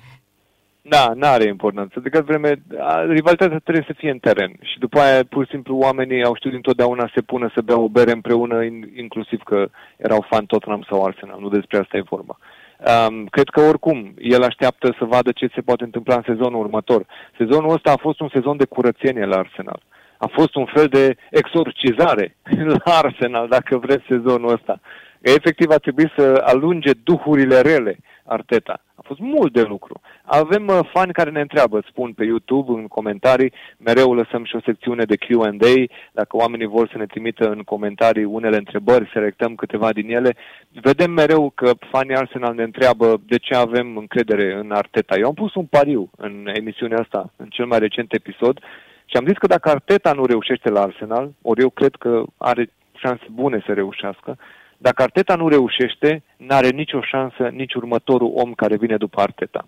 [0.81, 1.99] Da, nu are importanță.
[1.99, 4.51] De cât vreme, a, rivalitatea trebuie să fie în teren.
[4.61, 7.77] Și după aia, pur și simplu, oamenii au știut întotdeauna să se pună să bea
[7.79, 11.39] o bere împreună, in, inclusiv că erau fan Tottenham sau Arsenal.
[11.39, 12.37] Nu despre asta e vorba.
[12.77, 17.05] Um, cred că oricum el așteaptă să vadă ce se poate întâmpla în sezonul următor.
[17.37, 19.81] Sezonul ăsta a fost un sezon de curățenie la Arsenal.
[20.17, 22.35] A fost un fel de exorcizare
[22.83, 24.79] la Arsenal, dacă vreți, sezonul ăsta.
[25.21, 28.81] Efectiv a trebuit să alunge duhurile rele Arteta.
[29.07, 30.01] A fost mult de lucru.
[30.23, 34.65] Avem uh, fani care ne întreabă, spun pe YouTube, în comentarii, mereu lăsăm și o
[34.65, 35.75] secțiune de Q&A,
[36.11, 40.35] dacă oamenii vor să ne trimită în comentarii unele întrebări, selectăm câteva din ele.
[40.71, 45.17] Vedem mereu că fanii Arsenal ne întreabă de ce avem încredere în Arteta.
[45.17, 48.59] Eu am pus un pariu în emisiunea asta, în cel mai recent episod,
[49.05, 52.69] și am zis că dacă Arteta nu reușește la Arsenal, ori eu cred că are
[52.95, 54.37] șanse bune să reușească,
[54.77, 59.67] dacă Arteta nu reușește, n-are nicio șansă nici următorul om care vine după Arteta.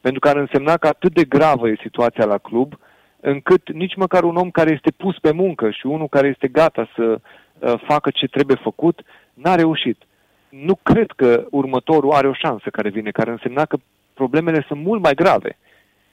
[0.00, 2.78] Pentru că ar însemna că atât de gravă e situația la club,
[3.20, 6.88] încât nici măcar un om care este pus pe muncă și unul care este gata
[6.94, 7.20] să
[7.58, 9.00] uh, facă ce trebuie făcut,
[9.34, 10.02] n-a reușit.
[10.48, 13.76] Nu cred că următorul are o șansă care vine, care însemna că
[14.14, 15.58] problemele sunt mult mai grave.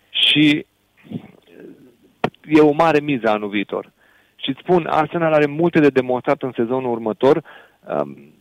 [0.10, 0.66] Și
[2.46, 3.92] e o mare miză anul viitor.
[4.36, 7.44] Și îți spun, Arsenal are multe de demonstrat în sezonul următor,
[7.80, 8.33] um,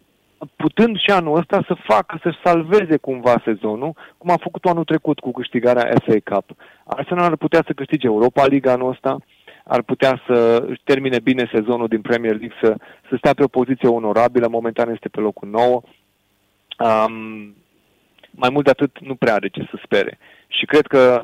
[0.57, 5.19] putând și anul ăsta să facă, să salveze cumva sezonul, cum a făcut anul trecut
[5.21, 6.51] cu câștigarea FA Cup.
[6.85, 9.17] Arsenal ar putea să câștige Europa League anul ăsta,
[9.65, 12.77] ar putea să își termine bine sezonul din Premier League, să,
[13.09, 15.81] să stea pe o poziție onorabilă, momentan este pe locul 9.
[16.79, 17.55] Um,
[18.31, 20.19] mai mult de atât nu prea are ce să spere.
[20.47, 21.23] Și cred că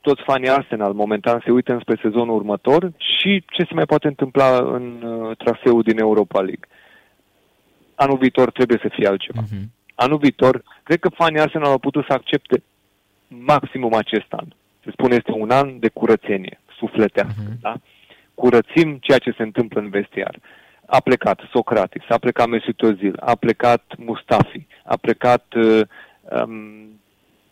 [0.00, 4.56] toți fanii Arsenal momentan se uită înspre sezonul următor și ce se mai poate întâmpla
[4.56, 6.66] în uh, traseul din Europa League.
[7.98, 9.40] Anul viitor trebuie să fie altceva.
[9.50, 9.70] Mhm.
[9.94, 12.62] Anul viitor, cred că fanii Arsenal au putut să accepte
[13.28, 14.44] maximum acest an.
[14.84, 17.58] Se spune este un an de curățenie, sufletească, Mhm.
[17.60, 17.74] da?
[18.34, 20.38] Curățim ceea ce se întâmplă în vestiar.
[20.86, 25.80] A plecat Socrates, a plecat Mesut Özil, a plecat Mustafi, a plecat uh,
[26.44, 27.00] um,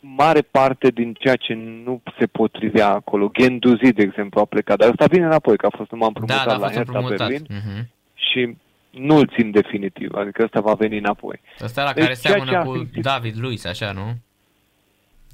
[0.00, 3.30] mare parte din ceea ce nu se potrivea acolo.
[3.38, 6.46] Genduzi, de exemplu, a plecat, dar ăsta vine înapoi, că a fost numai Da, împrumutat
[6.46, 7.28] da, a la fost Hertha împrumutat.
[7.28, 7.88] Berlin Mhm.
[8.14, 8.56] și
[8.98, 11.40] nu-l țin definitiv, adică ăsta va veni înapoi.
[11.62, 14.06] Ăsta la Deci care ceea ce seamănă a cu simțit- David Luiz, așa, nu?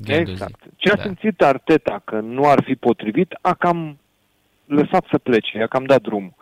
[0.04, 0.30] Guendouzi.
[0.32, 0.60] Exact.
[0.76, 1.02] Ce a Da.
[1.02, 3.98] simțit Arteta că nu ar fi potrivit, a cam
[4.66, 6.32] lăsat să plece, a cam dat drumul.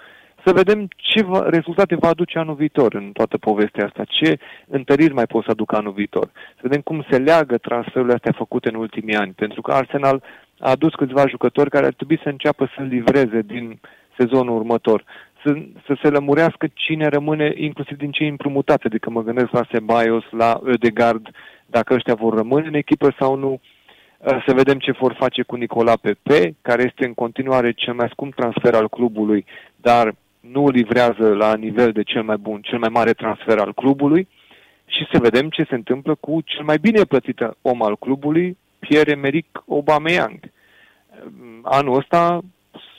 [0.44, 5.12] Să vedem ce va, rezultate va aduce anul viitor în toată povestea asta, ce întăriri
[5.14, 6.30] mai pot să aducă anul viitor.
[6.54, 10.22] Să vedem cum se leagă transferurile astea făcute în ultimii ani, pentru că Arsenal
[10.58, 13.80] a adus câțiva jucători care ar trebui să înceapă să livreze din
[14.18, 15.04] sezonul următor.
[15.44, 20.24] Să, să se lămurească cine rămâne, inclusiv din cei împrumutate, adică mă gândesc la Sebaios,
[20.30, 21.28] la Ödegard,
[21.66, 23.60] dacă ăștia vor rămâne în echipă sau nu.
[24.46, 28.34] Să vedem ce vor face cu Nicola Pepe, care este în continuare cel mai scump
[28.34, 29.44] transfer al clubului,
[29.76, 34.28] dar nu livrează la nivel de cel mai bun, cel mai mare transfer al clubului
[34.86, 39.64] și să vedem ce se întâmplă cu cel mai bine plătit om al clubului, Pierre-Emerick
[39.68, 40.40] Aubameyang.
[41.62, 42.40] Anul ăsta,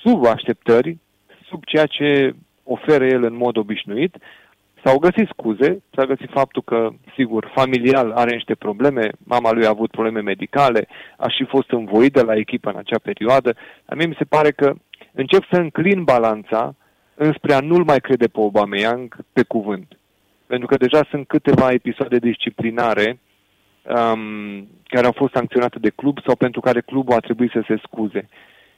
[0.02, 0.98] sub așteptări,
[1.52, 4.16] sub ceea ce oferă el în mod obișnuit,
[4.84, 9.70] s-au găsit scuze, s-a găsit faptul că, sigur, familial are niște probleme, mama lui a
[9.70, 10.88] avut probleme medicale,
[11.18, 13.56] a și fost învoit de la echipă în acea perioadă.
[13.86, 14.74] A mie mi se pare că
[15.12, 16.76] încep să înclin balanța
[17.16, 19.98] înspre a nu-l mai crede pe Aubameyang pe cuvânt.
[20.48, 23.20] Pentru că deja sunt câteva episoade disciplinare
[23.84, 27.80] um, care au fost sancționate de club sau pentru care clubul a trebuit să se
[27.84, 28.30] scuze.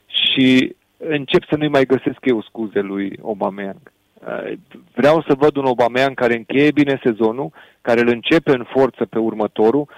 [0.06, 0.76] Și
[1.08, 3.92] încep să nu-i mai găsesc eu scuze lui Aubameyang.
[4.26, 4.52] Uh,
[4.94, 9.18] vreau să văd un Aubameyang care încheie bine sezonul, care îl începe în forță pe
[9.18, 9.88] următorul,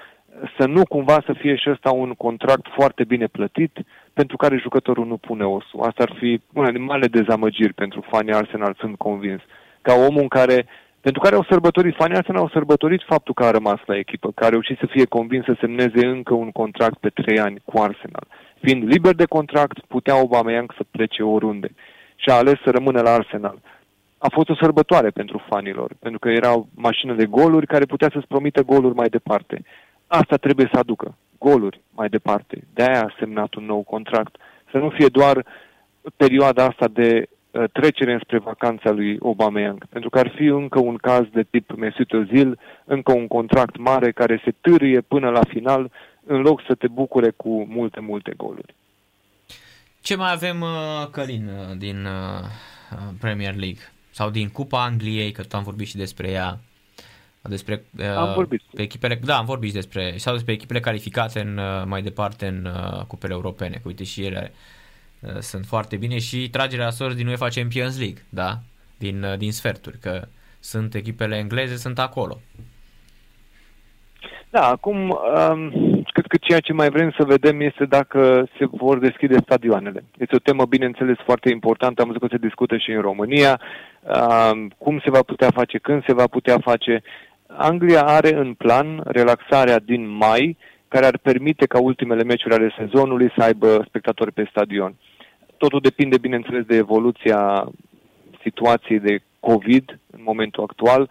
[0.59, 3.79] să nu cumva să fie și ăsta un contract foarte bine plătit,
[4.13, 5.81] pentru care jucătorul nu pune osul.
[5.81, 9.41] Asta ar fi una din mare dezamăgiri pentru fanii Arsenal, sunt convins.
[9.83, 10.67] Ca omul care,
[11.01, 14.45] pentru care au sărbătorit, fanii Arsenal au sărbătorit faptul că a rămas la echipă, că
[14.45, 18.27] a reușit să fie convins să semneze încă un contract pe trei ani cu Arsenal.
[18.67, 21.69] Fiind liber de contract, putea Aubameyang să plece oriunde
[22.17, 23.59] și a ales să rămână la Arsenal.
[24.19, 28.11] A fost o sărbătoare pentru fanilor, pentru că era o mașină de goluri care putea
[28.13, 29.63] să-ți promită goluri mai departe.
[30.07, 32.65] Asta trebuie să aducă goluri mai departe.
[32.75, 34.37] De-aia a semnat un nou contract.
[34.71, 35.45] Să nu fie doar
[36.17, 40.97] perioada asta de uh, trecere spre vacanța lui Aubameyang, pentru că ar fi încă un
[40.97, 45.91] caz de tip Mesut Özil, încă un contract mare care se târie până la final,
[46.27, 48.75] în loc să te bucure cu multe, multe goluri.
[50.01, 52.09] Ce mai avem, uh, Călin, uh, din
[53.21, 53.93] Premier League?
[54.11, 56.59] Sau din Cupa Angliei, că am vorbit și despre ea
[57.49, 57.85] despre
[58.17, 58.63] am vorbit.
[58.75, 62.65] Pe echipele, da, am vorbit despre, sau despre echipele calificate în, uh, mai departe în
[62.65, 64.53] uh, cupele europene, că uite și ele
[65.21, 68.59] uh, sunt foarte bine și tragerea sorți din UEFA Champions League, da,
[68.99, 70.27] din, din sferturi, că
[70.61, 72.41] sunt echipele engleze, sunt acolo.
[74.51, 75.19] Da, acum
[75.51, 80.05] um, cred că ceea ce mai vrem să vedem este dacă se vor deschide stadioanele.
[80.19, 82.01] Este o temă, bineînțeles, foarte importantă.
[82.01, 83.61] Am văzut că se discută și în România.
[83.61, 87.03] Um, cum se va putea face, când se va putea face.
[87.47, 90.57] Anglia are în plan relaxarea din mai,
[90.89, 94.95] care ar permite ca ultimele meciuri ale sezonului să aibă spectatori pe stadion.
[95.57, 97.73] Totul depinde, bineînțeles, de evoluția
[98.43, 101.11] situației de COVID în momentul actual.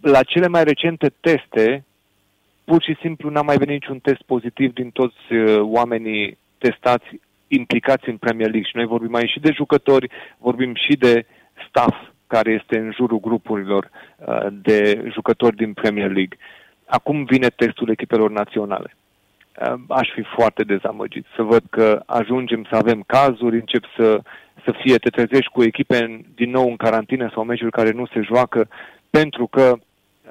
[0.00, 1.84] La cele mai recente teste,
[2.64, 8.08] pur și simplu n-a mai venit niciun test pozitiv din toți uh, oamenii testați implicați
[8.08, 8.68] în Premier League.
[8.68, 11.26] Și noi vorbim aici și de jucători, vorbim și de
[11.68, 11.96] staff
[12.26, 16.36] care este în jurul grupurilor uh, de jucători din Premier League.
[16.86, 18.96] Acum vine testul echipelor naționale.
[18.96, 24.20] Uh, aș fi foarte dezamăgit să văd că ajungem să avem cazuri, încep să,
[24.64, 28.06] să fie, te trezești cu echipe în, din nou în carantină sau meciuri care nu
[28.06, 28.68] se joacă
[29.10, 29.76] pentru că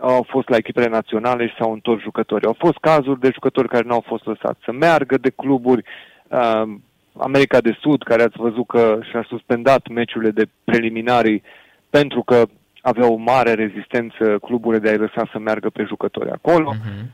[0.01, 2.45] au fost la echipele naționale și s-au întors jucători.
[2.45, 5.83] Au fost cazuri de jucători care nu au fost lăsați să meargă de cluburi.
[6.27, 6.73] Uh,
[7.17, 11.43] America de Sud, care ați văzut că și-a suspendat meciurile de preliminarii
[11.89, 12.43] pentru că
[12.81, 16.73] aveau o mare rezistență cluburile de a-i lăsa să meargă pe jucători acolo.
[16.75, 17.05] Uh-huh.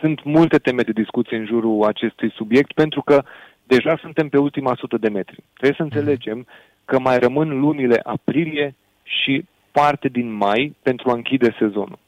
[0.00, 3.22] Sunt multe teme de discuție în jurul acestui subiect pentru că
[3.62, 5.42] deja suntem pe ultima sută de metri.
[5.52, 5.96] Trebuie să mhm.
[5.96, 6.84] înțelegem uh-huh.
[6.84, 9.44] că mai rămân lunile aprilie și
[9.78, 11.98] parte din mai pentru a închide sezonul.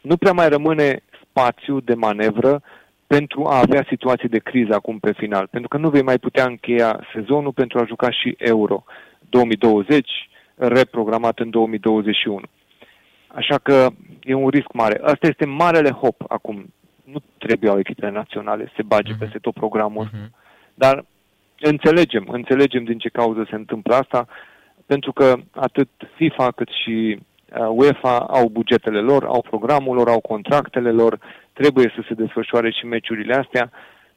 [0.00, 2.62] Nu prea mai rămâne spațiu de manevră
[3.06, 6.44] pentru a avea situații de criză acum pe final, pentru că nu vei mai putea
[6.44, 8.84] încheia sezonul pentru a juca și Euro
[9.28, 10.10] 2020,
[10.54, 12.40] reprogramat în 2021.
[13.26, 13.90] Așa că
[14.22, 15.00] e un risc mare.
[15.02, 16.72] Asta este marele hop acum.
[17.04, 19.18] Nu trebuiau echipele naționale să se bage uh-huh.
[19.18, 20.30] peste tot programul uh-huh.
[20.74, 21.04] Dar
[21.60, 24.26] înțelegem, înțelegem din ce cauză se întâmplă asta
[24.86, 30.20] pentru că atât FIFA cât și uh, UEFA au bugetele lor, au programul lor, au
[30.20, 31.18] contractele lor,
[31.52, 33.70] trebuie să se desfășoare și meciurile astea,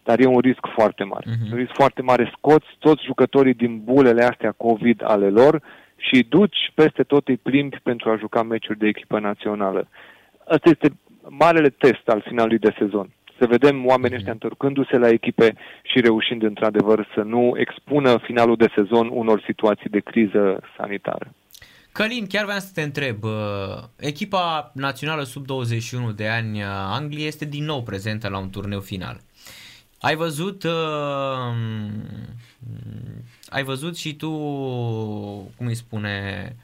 [0.04, 1.26] dar e un risc foarte mare.
[1.30, 1.52] Uh-huh.
[1.52, 2.32] Un risc foarte mare.
[2.38, 5.62] Scoți toți jucătorii din bulele astea COVID ale lor
[5.96, 9.88] și duci peste tot îi plimbi pentru a juca meciuri de echipă națională.
[10.48, 10.90] Asta este
[11.30, 13.10] marele test al finalului de sezon
[13.40, 14.42] să vedem oamenii ăștia mhm.
[14.44, 20.00] întorcându-se la echipe și reușind într-adevăr să nu expună finalul de sezon unor situații de
[20.00, 21.34] criză sanitară.
[21.92, 23.32] Călin, chiar vreau să te întreb, uh,
[23.96, 28.80] echipa națională sub 21 de ani a Angliei este din nou prezentă la un turneu
[28.80, 29.20] final.
[30.02, 30.72] Ai văzut uh,
[33.50, 34.30] ai văzut și tu
[35.58, 36.56] cum îi spune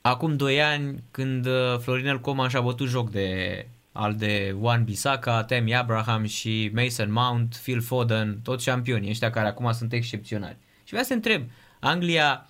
[0.00, 3.66] acum 2 ani când uh, Florinel Coman și-a bătut joc de
[3.96, 9.46] al de Juan Bisaka, Tammy Abraham și Mason Mount, Phil Foden, toți șampioni, ăștia care
[9.46, 10.56] acum sunt excepționali.
[10.82, 12.48] Și vreau să întreb, Anglia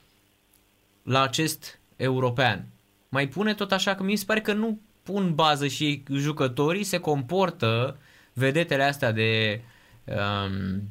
[1.03, 2.69] la acest european
[3.15, 6.99] mai pune tot așa că mi se pare că nu pun bază și jucătorii se
[6.99, 7.99] comportă
[8.33, 9.61] vedetele astea de
[10.05, 10.83] um,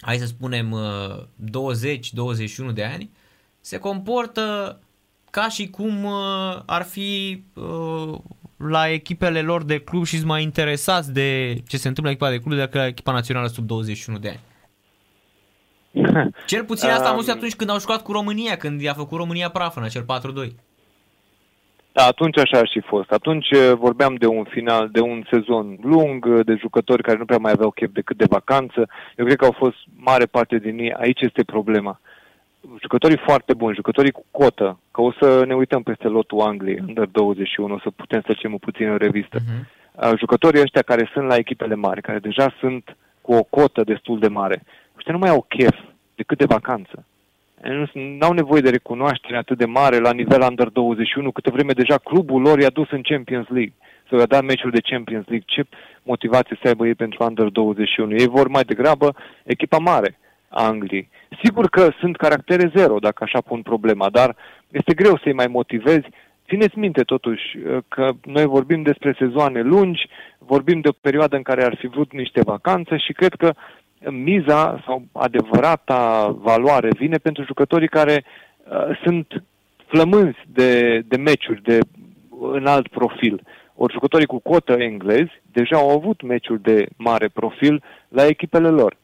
[0.00, 0.76] hai să spunem
[2.70, 3.10] 20-21 de ani
[3.60, 4.78] se comportă
[5.30, 8.18] ca și cum uh, ar fi uh,
[8.68, 12.30] la echipele lor de club și sunt mai interesați de ce se întâmplă la echipa
[12.30, 14.40] de club decât la echipa națională sub 21 de ani.
[16.46, 19.18] Cel puțin asta am văzut Um, atunci când au jucat cu România, când i-a făcut
[19.18, 20.04] România praf în acel 4-2.
[21.92, 23.10] Da, atunci așa ar fi fost.
[23.10, 27.24] Atunci uh, vorbeam de un final, de un sezon lung, uh, de jucători care nu
[27.24, 28.88] prea mai aveau chef decât de vacanță.
[29.16, 30.92] Eu cred că au fost mare parte din ei.
[30.92, 32.00] Aici este problema.
[32.80, 37.06] Jucătorii foarte buni, jucătorii cu cotă, că o să ne uităm peste lotul Angliei, under
[37.06, 39.38] 21, o să putem să facem puțin în revistă.
[39.38, 39.82] Uh-huh.
[39.92, 44.18] Uh, Jucătorii ăștia care sunt la echipele mari, care deja sunt cu o cotă destul
[44.18, 44.62] de mare,
[44.96, 45.76] ăștia nu mai au chef
[46.14, 47.04] decât de vacanță.
[47.92, 51.98] Nu au nevoie de recunoaștere atât de mare la nivel under 21, câte vreme deja
[51.98, 53.72] clubul lor i-a dus în Champions League
[54.08, 55.46] sau i-a dat meciul de Champions League.
[55.46, 55.66] Ce
[56.02, 58.14] motivație să aibă ei pentru under 21?
[58.14, 60.23] Ei vor mai degrabă echipa mare a
[60.54, 61.08] Angliei.
[61.42, 64.36] Sigur că sunt caractere zero, dacă așa pun problema, dar
[64.70, 66.06] este greu să-i mai motivezi.
[66.48, 71.64] Țineți minte totuși că noi vorbim despre sezoane lungi, vorbim de o perioadă în care
[71.64, 73.52] ar fi vrut niște vacanțe și cred că
[74.10, 79.42] miza sau adevărata valoare vine pentru jucătorii care uh, sunt
[79.86, 81.78] flămânzi de, de meciuri de
[82.52, 83.42] înalt profil.
[83.74, 88.96] Ori jucătorii cu cotă englezi deja au avut meciuri de mare profil la echipele lor.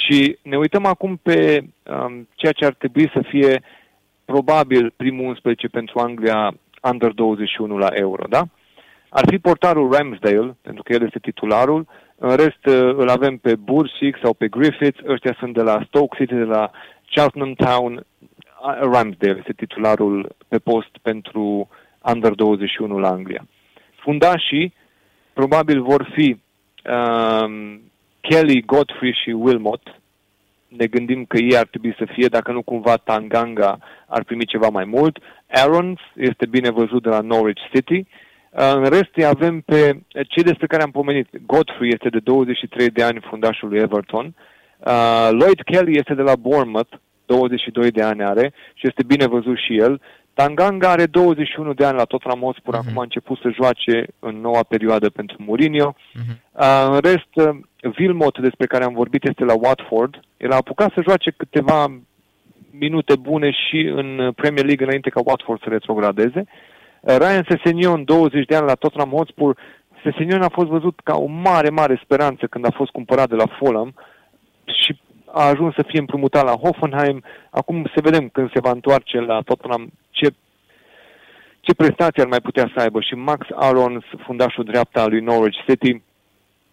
[0.00, 3.62] Și ne uităm acum pe um, ceea ce ar trebui să fie
[4.24, 6.54] probabil primul 11 pentru Anglia
[6.92, 8.42] under 21 la Euro, da?
[9.08, 11.86] Ar fi portarul Ramsdale, pentru că el este titularul,
[12.16, 16.16] în rest uh, îl avem pe Bursic sau pe Griffiths, ăștia sunt de la Stoke
[16.16, 16.70] City, de la
[17.10, 18.06] Cheltenham Town,
[18.80, 21.68] Ramsdale este titularul pe post pentru
[22.14, 23.46] under 21 la Anglia.
[23.94, 24.74] Fundașii
[25.32, 26.40] probabil vor fi
[26.84, 27.80] um,
[28.28, 30.00] Kelly, Godfrey și Wilmot.
[30.68, 34.68] Ne gândim că ei ar trebui să fie, dacă nu cumva Tanganga ar primi ceva
[34.68, 35.18] mai mult.
[35.50, 38.06] Aarons este bine văzut de la Norwich City.
[38.50, 41.28] În rest îi avem pe cei despre care am pomenit.
[41.46, 44.34] Godfrey este de 23 de ani fundașul lui Everton.
[44.78, 46.92] Uh, Lloyd Kelly este de la Bournemouth,
[47.26, 50.00] 22 de ani are și este bine văzut și el.
[50.34, 52.78] Tanganga are 21 de ani la Tottenham Hotspur, uh-huh.
[52.78, 55.94] acum a început să joace în noua perioadă pentru Mourinho.
[55.94, 56.36] Uh-huh.
[56.52, 57.48] Uh, în rest, uh,
[57.98, 60.20] Wilmot, despre care am vorbit, este la Watford.
[60.36, 62.00] El a apucat să joace câteva
[62.70, 66.44] minute bune și în Premier League înainte ca Watford să retrogradeze.
[67.00, 69.56] Uh, Ryan Sessegnon, 20 de ani la Tottenham Hotspur.
[70.02, 73.46] Sessegnon a fost văzut ca o mare, mare speranță când a fost cumpărat de la
[73.58, 73.94] Fulham
[74.64, 75.00] și
[75.32, 77.22] a ajuns să fie împrumutat la Hoffenheim.
[77.50, 80.34] Acum să vedem când se va întoarce la Tottenham ce,
[81.60, 83.00] ce prestații ar mai putea să aibă.
[83.00, 86.02] Și Max Arons, fundașul dreapta al lui Norwich City,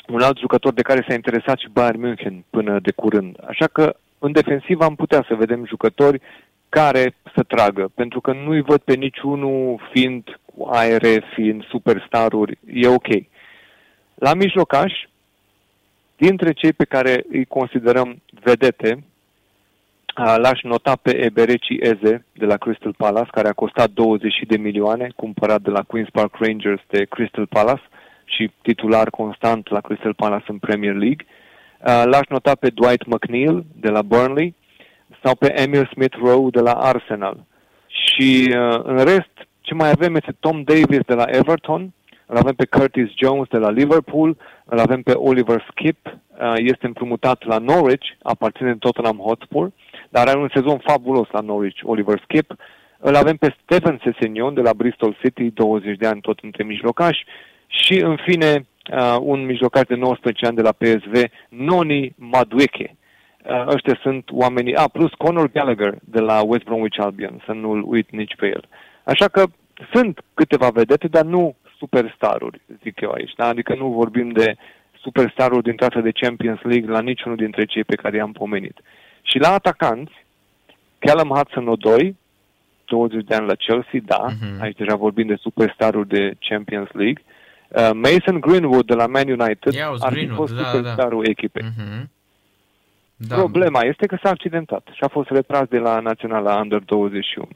[0.07, 3.35] un alt jucător de care s-a interesat și Bayern München până de curând.
[3.47, 6.21] Așa că în defensivă am putea să vedem jucători
[6.69, 12.87] care să tragă, pentru că nu-i văd pe niciunul fiind cu aere, fiind superstaruri, e
[12.87, 13.07] ok.
[14.15, 14.93] La mijlocaș,
[16.19, 19.03] dintre cei pe care îi considerăm vedete,
[20.15, 25.11] l-aș nota pe Ebereci Eze de la Crystal Palace, care a costat 20 de milioane,
[25.15, 27.83] cumpărat de la Queen's Park Rangers de Crystal Palace
[28.25, 31.25] și titular constant la Crystal Palace în Premier League.
[32.05, 34.55] L-aș nota pe Dwight McNeil de la Burnley
[35.23, 37.45] sau pe Emil Smith-Rowe de la Arsenal.
[37.87, 41.93] Și în rest, ce mai avem este Tom Davis de la Everton,
[42.29, 45.97] îl avem pe Curtis Jones de la Liverpool, îl avem pe Oliver Skip,
[46.55, 49.71] este împrumutat la Norwich, aparține Tottenham Hotspur,
[50.09, 52.55] dar are un sezon fabulos la Norwich, Oliver Skip.
[52.97, 57.25] Îl avem pe Steven Sesenion de la Bristol City, 20 de ani tot între mijlocași.
[57.67, 58.65] Și, în fine,
[59.21, 62.95] un mijlocaș de 19 ani de la PSV, Noni Madueke.
[63.67, 64.75] Ăștia sunt oamenii...
[64.75, 68.63] A, plus Conor Gallagher de la West Bromwich Albion, să nu-l uit nici pe el.
[69.03, 69.43] Așa că
[69.93, 73.33] sunt câteva vedete, dar nu superstaruri, zic eu aici.
[73.35, 73.45] Da?
[73.47, 74.55] Adică nu vorbim de
[75.01, 78.77] superstaruri din trasa de Champions League la niciunul dintre cei pe care i-am pomenit.
[79.21, 80.11] Și la atacanți,
[80.99, 82.15] Callum Hudson-Odoi,
[82.85, 84.59] 20 de ani la Chelsea, da, uh-huh.
[84.61, 87.23] aici deja vorbim de superstaruri de Champions League.
[87.67, 90.69] Uh, Mason Greenwood de la Man United Ia uzi, ar fi Greenwood, fost da, da.
[90.69, 91.63] superstarul echipei.
[91.77, 92.09] Mhm.
[93.15, 93.35] Da.
[93.35, 97.47] Problema este că s-a accidentat și a fost retras de la Naționala Under 21.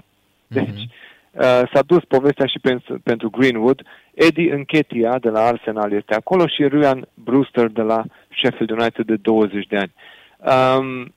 [0.47, 0.91] Deci, Mhm.
[1.33, 3.81] Uh, s-a dus povestea și pentru, pentru Greenwood.
[4.13, 8.03] Eddie Închetia de la Arsenal este acolo și Ryan Brewster de la
[8.37, 9.93] Sheffield United de 20 de ani.
[10.37, 11.13] Um,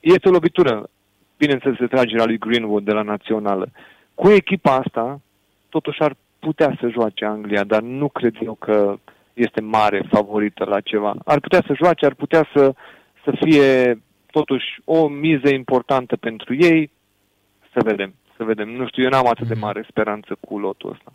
[0.00, 0.88] este o lovitură,
[1.36, 3.70] bineînțeles, retragerea lui Greenwood de la Națională.
[4.14, 5.20] Cu echipa asta,
[5.68, 8.98] totuși ar putea să joace Anglia, dar nu cred eu că
[9.34, 11.14] este mare favorită la ceva.
[11.24, 12.74] Ar putea să joace, ar putea să,
[13.24, 16.90] să fie totuși o miză importantă pentru ei.
[17.72, 18.68] Să vedem, să vedem.
[18.68, 19.62] Nu știu, eu n-am atât de Mhm.
[19.62, 21.12] mare speranță cu lotul ăsta.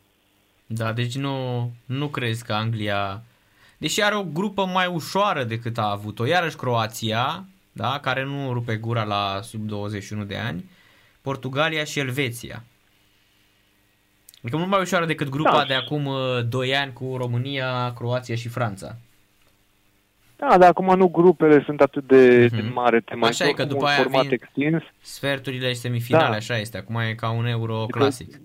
[0.66, 3.24] Da, deci nu, nu crezi că Anglia,
[3.78, 8.76] deși are o grupă mai ușoară decât a avut-o, iarăși Croația, da, care nu rupe
[8.76, 10.70] gura la sub 21 de ani,
[11.22, 12.64] Portugalia și Elveția.
[14.42, 15.66] Adică mult mai ușoară decât grupa Da.
[15.66, 18.96] de acum uh, 2 ani cu România, Croația și Franța.
[20.36, 22.62] Da, dar acum nu grupele sunt atât de, Mhm.
[22.62, 23.26] de mare temă.
[23.26, 24.82] Așa e că Oricum, după un aia format vin- extins.
[25.02, 26.36] Sferturile și semifinale, Da.
[26.36, 26.78] așa este.
[26.78, 28.40] Acum e ca un euro Adică- clasic.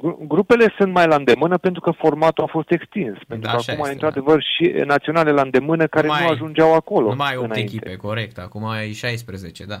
[0.00, 3.16] Gru- Grupele sunt mai la îndemână pentru că formatul a fost extins.
[3.28, 6.32] Pentru că așa acum, este, într-adevăr, și naționale la îndemână care Nu mai nu ai-
[6.34, 7.08] ajungeau acolo.
[7.08, 7.70] Nu mai ai 8 înainte.
[7.74, 8.38] echipe, corect.
[8.38, 9.78] Acum e 16, da.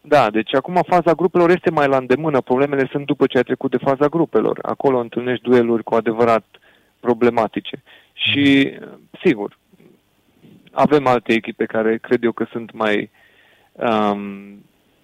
[0.00, 2.40] Da, deci acum faza grupelor este mai la îndemână.
[2.40, 4.58] Problemele sunt după ce ai trecut de faza grupelor.
[4.62, 6.44] Acolo întâlnești dueluri cu adevărat
[7.00, 7.82] problematice.
[8.12, 8.72] Și,
[9.24, 9.58] sigur,
[10.70, 13.10] avem alte echipe care cred eu că sunt mai,
[13.72, 14.22] um,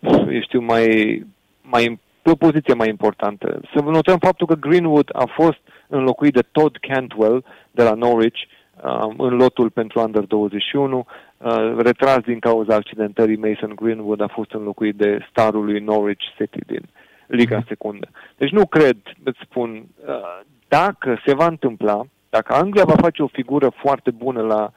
[0.09, 1.27] eu știu, mai,
[1.63, 3.61] mai pe o poziție mai importantă.
[3.75, 8.41] Să notăm faptul că Greenwood a fost înlocuit de Todd Cantwell de la Norwich
[8.83, 11.07] um, în lotul pentru Under 21.
[11.39, 16.59] Uh, retras din cauza accidentării Mason Greenwood a fost înlocuit de starul lui Norwich City
[16.67, 16.83] din
[17.27, 18.09] Liga Secundă.
[18.37, 23.27] Deci nu cred, îți spun, uh, dacă se va întâmpla, dacă Anglia va face o
[23.27, 24.73] figură foarte bună la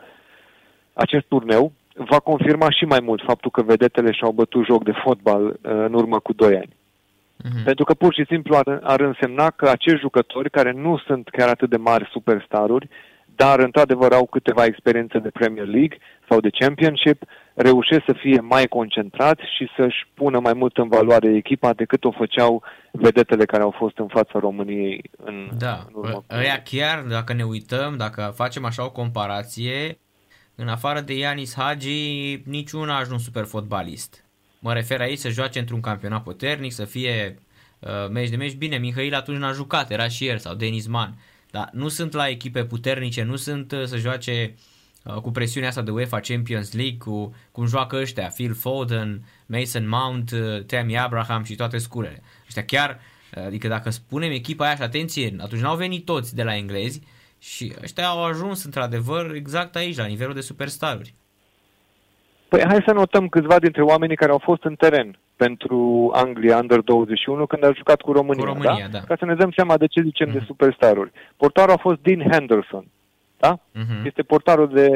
[1.03, 5.43] acest turneu, va confirma și mai mult faptul că vedetele și-au bătut joc de fotbal
[5.45, 6.77] uh, în urmă cu 2 ani.
[7.43, 7.63] Mhm.
[7.63, 11.47] Pentru că pur și simplu ar, ar însemna că acești jucători care nu sunt chiar
[11.49, 12.89] atât de mari superstaruri,
[13.35, 15.97] dar într-adevăr au câteva experiențe de Premier League
[16.29, 17.23] sau de Championship,
[17.53, 22.11] reușesc să fie mai concentrați și să-și pună mai mult în valoare echipa decât o
[22.11, 26.11] făceau vedetele care au fost în fața României în, Da, în urmă.
[26.11, 29.97] cu- ăia chiar, dacă ne uităm, dacă facem așa o comparație,
[30.59, 34.25] în afară de Ianis Hagi, niciun a ajuns super fotbalist.
[34.59, 37.39] Mă refer aici să joace într-un campionat puternic, să fie
[37.79, 38.53] uh, meci de meci.
[38.53, 41.17] Bine, Mihail atunci n-a jucat, era și el, sau Denis Man.
[41.51, 44.55] Dar nu sunt la echipe puternice, nu sunt uh, să joace
[45.03, 49.87] uh, cu presiunea asta de UEFA Champions League, cu cum joacă ăștia, Phil Foden, Mason
[49.87, 52.23] Mount, uh, Tammy Abraham și toate sculele.
[52.47, 52.99] Ăștia chiar,
[53.35, 57.01] uh, adică dacă spunem echipa aia și atenție, atunci n-au venit toți de la englezi
[57.39, 61.13] și ăștia au ajuns într-adevăr exact aici, la nivelul de superstaruri.
[62.47, 66.79] Păi hai să notăm câțiva dintre oamenii care au fost în teren pentru Anglia Under
[66.79, 68.99] 21 când a jucat cu România, Cu România, da.
[68.99, 70.45] Ca să ne dăm seama de ce zicem de Mhm.
[70.45, 71.11] superstaruri.
[71.37, 72.85] Portarul a fost Dean Henderson,
[73.37, 73.59] da?
[73.73, 74.05] Mhm.
[74.05, 74.89] Este portarul de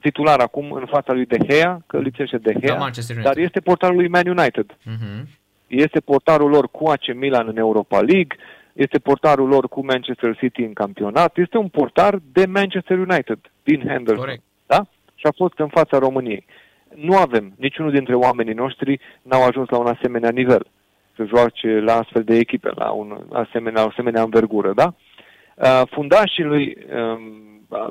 [0.00, 3.34] titular acum în fața lui De Gea, că lipsește De Da, Gea, Manchester United.
[3.34, 4.76] dar este portarul lui Man United.
[4.84, 5.28] Mhm.
[5.66, 8.36] Este portarul lor cu AC Milan în Europa League,
[8.74, 13.80] este portarul lor cu Manchester City în campionat, este un portar de Manchester United, Dean
[13.88, 14.24] Henderson.
[14.24, 14.42] Corect.
[14.66, 14.86] Da?
[15.14, 16.46] Și a fost în fața României.
[16.94, 20.66] Nu avem, niciunul dintre oamenii noștri n-au ajuns la un asemenea nivel
[21.16, 24.94] să joace la astfel de echipe, la un asemenea, o asemenea învergură, da?
[25.54, 27.88] Uh, fundașii lui um, uh,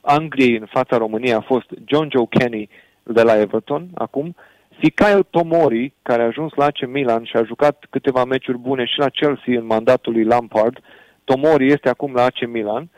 [0.00, 2.68] Angliei în fața României a fost John Joe Kenny
[3.02, 4.34] de la Everton, acum,
[4.78, 8.98] Fikayo Tomori, care a ajuns la AC Milan și a jucat câteva meciuri bune și
[8.98, 10.78] la Chelsea în mandatul lui Lampard.
[11.24, 12.88] Tomori este acum la AC Milan.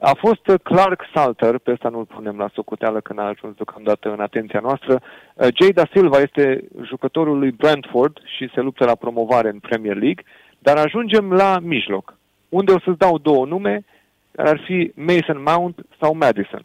[0.00, 4.12] A fost uh, Clark Salter, pe ăsta nu-l punem la socoteală că n-a ajuns deocamdată
[4.12, 5.02] în atenția noastră.
[5.34, 9.96] Uh, Jay Da Silva este jucătorul lui Brentford și se luptă la promovare în Premier
[9.96, 10.24] League,
[10.58, 12.14] dar ajungem la mijloc,
[12.48, 13.84] unde o să-ți dau două nume,
[14.32, 16.62] care ar fi Mason Mount sau Madison.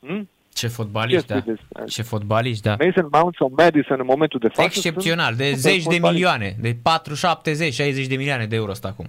[0.00, 0.28] Hmm?
[0.54, 1.38] Ce Ce fotbaliști, da.
[1.38, 1.90] spui despre asta?
[1.90, 2.76] Ce fotbaliști, da.
[2.84, 6.12] Mason Mount sau Madison în momentul de față Excepțional, de sunt zeci de fotbaliști.
[6.12, 9.06] milioane, de 4, 70, 60 de milioane de euro ăsta acum.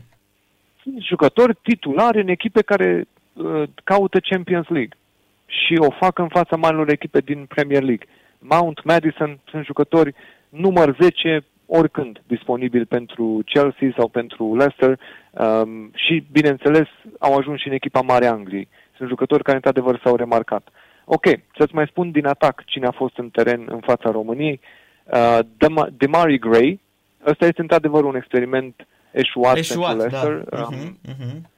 [0.84, 4.98] Sunt jucători titulari în echipe care uh, caută Champions League
[5.46, 8.08] și o fac în fața marilor echipe din Premier League.
[8.40, 10.14] Mount, Madison sunt jucători
[10.50, 15.00] număr 10 oricând disponibil pentru Chelsea sau pentru Leicester
[15.32, 16.88] um, și, bineînțeles,
[17.20, 18.68] au ajuns și în echipa mare a Angliei.
[18.98, 20.68] Sunt jucători care, într-adevăr, s-au remarcat.
[21.06, 21.26] Ok,
[21.58, 24.60] să-ți mai spun din atac cine a fost în teren în fața României.
[25.06, 26.80] Uh, Dema- Demari Gray,
[27.26, 30.24] ăsta este, într-adevăr, un experiment eșuat, Eșuat, pentru da.
[30.24, 30.60] Leicester.
[30.60, 31.50] Um, Mhm, mhm.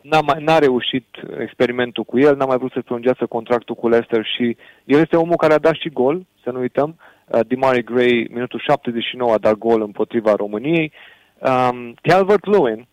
[0.00, 1.06] n-a, mai, n-a reușit
[1.40, 5.36] experimentul cu el, n-a mai vrut să prelungească contractul cu Leicester și el este omul
[5.36, 6.98] care a dat și gol, să nu uităm.
[7.26, 10.92] Uh, Dimari Gray, minutul 79, a dat gol împotriva României.
[11.38, 12.88] Um, Calvert-Lewin, hm?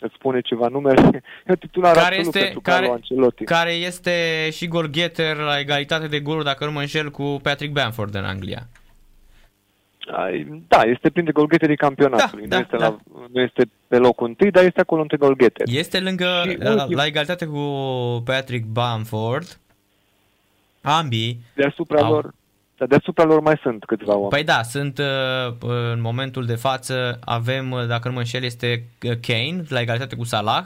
[0.00, 3.44] Îți spune ceva numele, e titular Care absolut este, pentru care, Carlo Ancelotti.
[3.44, 8.14] care este și golgheter la egalitate de goluri, dacă nu mă înșel, cu Patrick Bamford
[8.14, 8.66] în Anglia.
[10.16, 12.46] Ai- Da, este printre golgheterii campionatului.
[12.46, 12.88] Da, nu, da, este da.
[12.88, 15.76] La, nu este pe locul întâi, dar este acolo între golgheteri.
[15.76, 17.60] Este lângă, Și la, ultim- la egalitate cu
[18.24, 19.58] Patrick Bamford,
[20.80, 21.38] ambii.
[21.54, 22.12] Deasupra Au.
[22.12, 22.34] lor,
[22.82, 24.30] dar deasupra lor mai sunt câțiva oameni.
[24.30, 25.54] Păi da, sunt uh,
[25.92, 30.16] în momentul de față, avem, uh, dacă nu mă înșel, este uh, Kane la egalitate
[30.16, 30.64] cu Salah,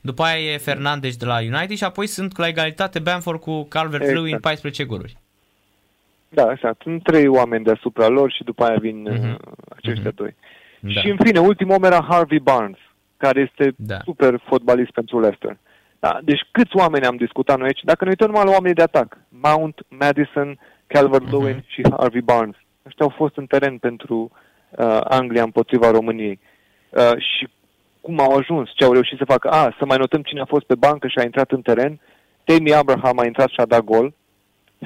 [0.00, 4.24] după aia e Fernandes de la United și apoi sunt la egalitate Bamford cu Calvert-Lewin
[4.24, 4.42] Exact.
[4.42, 5.16] 14 goluri.
[6.28, 6.82] Da, exact.
[6.82, 9.28] Sunt trei oameni deasupra lor și după aia vin Mhm.
[9.30, 9.34] uh,
[9.76, 10.34] aceștia doi.
[10.80, 11.00] Da.
[11.00, 12.78] Și în fine, ultimul om era Harvey Barnes,
[13.16, 13.98] care este Da.
[14.04, 15.56] super fotbalist pentru Leicester.
[15.98, 17.80] Da, deci câți oameni am discutat noi aici?
[17.84, 20.58] Dacă ne uităm numai la oamenii de atac, Mount, Madison,
[20.94, 21.64] Calvert-Lewin Mhm.
[21.66, 22.56] și Harvey Barnes.
[22.86, 24.30] Ăștia au fost în teren pentru
[24.70, 26.38] uh, Anglia împotriva României.
[26.90, 27.48] Uh, și
[28.00, 29.48] cum au ajuns, ce au reușit să facă.
[29.48, 32.00] A, să mai notăm cine a fost pe bancă și a intrat în teren.
[32.44, 34.12] Tammy Abraham a intrat și a dat gol.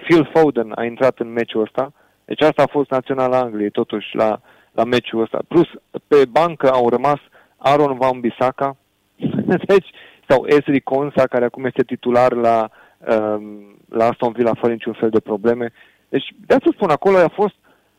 [0.03, 1.93] Phil Foden a intrat în meciul ăsta.
[2.25, 4.41] Deci asta a fost naționala Angliei, totuși, la,
[4.73, 5.39] la meciul ăsta.
[5.49, 5.69] Plus,
[6.07, 7.21] pe bancă au rămas
[7.57, 8.77] Aaron Van Bissaka,
[9.67, 9.89] deci,
[10.29, 12.71] sau Esri Konsa, care acum este titular la,
[13.09, 15.73] um, la Aston Villa fără niciun fel de probleme.
[16.15, 17.55] Deci, de asta spun, acolo a fost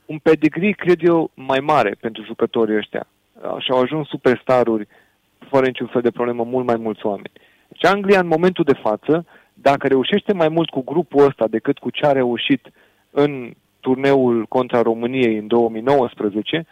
[0.05, 3.07] un pedigree, cred eu, mai mare pentru jucătorii ăștia.
[3.59, 4.87] Și au ajuns superstaruri
[5.49, 7.31] fără niciun fel de problemă, mult mai mulți oameni.
[7.67, 11.89] Deci Anglia, în momentul de față, dacă reușește mai mult cu grupul ăsta decât cu
[11.89, 12.67] ce a reușit
[13.11, 16.65] în turneul contra României în 2019,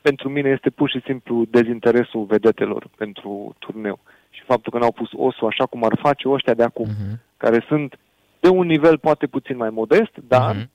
[0.00, 3.98] pentru mine este pur și simplu dezinteresul vedetelor pentru turneu.
[4.30, 7.20] Și faptul că n-au pus osul așa cum ar face ăștia de acum, Mhm.
[7.36, 7.98] care sunt
[8.42, 10.70] de un nivel poate puțin mai modest, dar Mhm.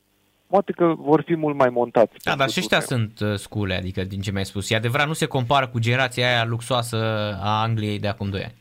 [0.48, 2.12] poate că vor fi mult mai montați.
[2.12, 3.08] Da, pentru dar și ăștia turneu.
[3.16, 4.70] sunt uh, scule, adică din ce mi-ai spus.
[4.70, 6.98] E adevărat, nu se compară cu generația aia luxoasă
[7.42, 8.56] a Angliei de acum 2 ani.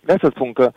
[0.00, 0.72] De asta spun că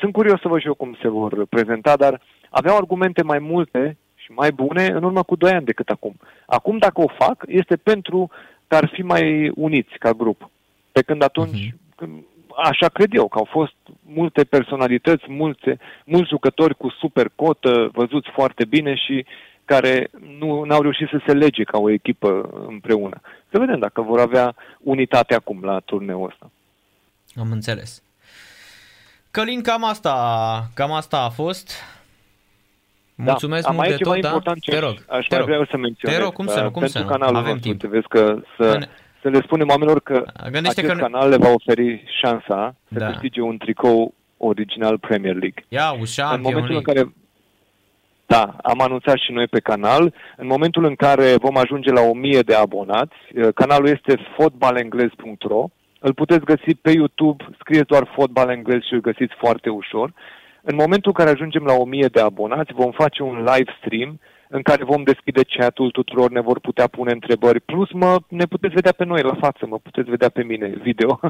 [0.00, 3.96] sunt curios să văd și eu cum se vor prezenta, dar aveau argumente mai multe
[4.14, 6.14] și mai bune în urmă cu 2 ani decât acum.
[6.46, 8.30] Acum, dacă o fac, este pentru
[8.66, 10.50] că ar fi mai uniți ca grup.
[10.92, 11.76] Pe când atunci, Mhm.
[11.96, 12.12] când,
[12.56, 18.28] așa cred eu, că au fost multe personalități, multe, mulți jucători cu super cotă, văzuți
[18.30, 19.26] foarte bine și
[19.64, 23.20] care nu au reușit să se lege ca o echipă împreună.
[23.50, 26.50] Să vedem dacă vor avea unitate acum la turneul ăsta.
[27.40, 28.02] Am înțeles.
[29.30, 30.14] Călin, cam asta,
[30.74, 31.72] cam asta a fost.
[33.14, 33.68] Mulțumesc da.
[33.68, 34.28] Am mult aici de ceva tot, da?
[34.28, 35.46] important ce Te rog, aș te mai rog.
[35.46, 36.16] vrea eu să menționez.
[36.18, 37.10] Te rog, cum să nu, uh, cum pentru să nu?
[37.10, 37.92] canalul Avem nostru, timp.
[37.92, 38.84] Vezi că să, În-
[39.24, 42.98] să le spunem oamenilor că Gândește acest că nu- canal le va oferi șansa să
[42.98, 43.06] Da.
[43.06, 45.64] câștige un tricou original Premier League.
[45.68, 46.92] Ia, în Champion momentul în League.
[46.94, 47.12] care
[48.26, 50.14] da, am anunțat și noi pe canal.
[50.36, 55.64] În momentul în care vom ajunge la 1000 de abonați, uh, canalul este fotbalenglez.ro.
[55.98, 60.12] Îl puteți găsi pe YouTube, scrieți doar fotbal englez și îl găsiți foarte ușor.
[60.62, 64.20] În momentul în care ajungem la 1000 de abonați, vom face un live stream
[64.56, 67.60] în care vom deschide chat-ul tuturor, ne vor putea pune întrebări.
[67.60, 71.20] Plus, mă, ne puteți vedea pe noi la față, mă puteți vedea pe mine video,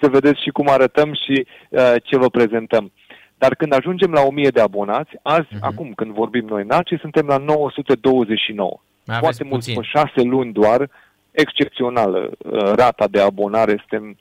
[0.00, 2.92] să vedeți și cum arătăm și uh, ce vă prezentăm.
[3.38, 5.64] Dar când ajungem la 1000 de abonați, azi, Mhm.
[5.64, 8.80] acum când vorbim noi în Arci, suntem la 929.
[9.06, 9.74] Aveți Foarte mult, puțin.
[9.74, 10.90] pe șase luni doar,
[11.30, 14.16] excepțională uh, rata de abonare, suntem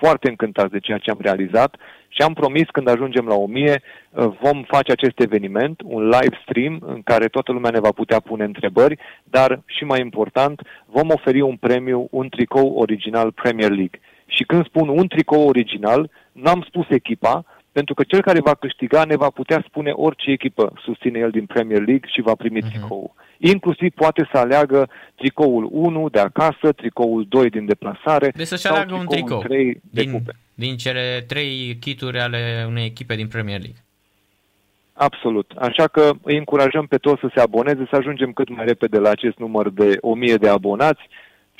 [0.00, 1.76] foarte încântați de ceea ce am realizat
[2.08, 6.82] și am promis când ajungem la 1000 uh, vom face acest eveniment, un live stream
[6.86, 11.40] în care toată lumea ne va putea pune întrebări, dar și mai important, vom oferi
[11.40, 14.00] un premiu, un tricou original Premier League.
[14.26, 19.04] Și când spun un tricou original, n-am spus echipa, pentru că cel care va câștiga
[19.04, 22.68] ne va putea spune orice echipă susține el din Premier League și va primi Mhm.
[22.68, 23.10] tricoul.
[23.38, 28.74] Inclusiv poate să aleagă tricoul 1 de acasă, tricoul 2 din deplasare Deci să-și sau
[28.74, 30.32] aleagă un tricoul tricou 3 de din, cupe.
[30.54, 33.78] din cele trei kituri ale unei echipe din Premier League.
[34.92, 35.50] Absolut.
[35.58, 39.10] Așa că îi încurajăm pe toți să se aboneze, să ajungem cât mai repede la
[39.10, 41.00] acest număr de 1000 de abonați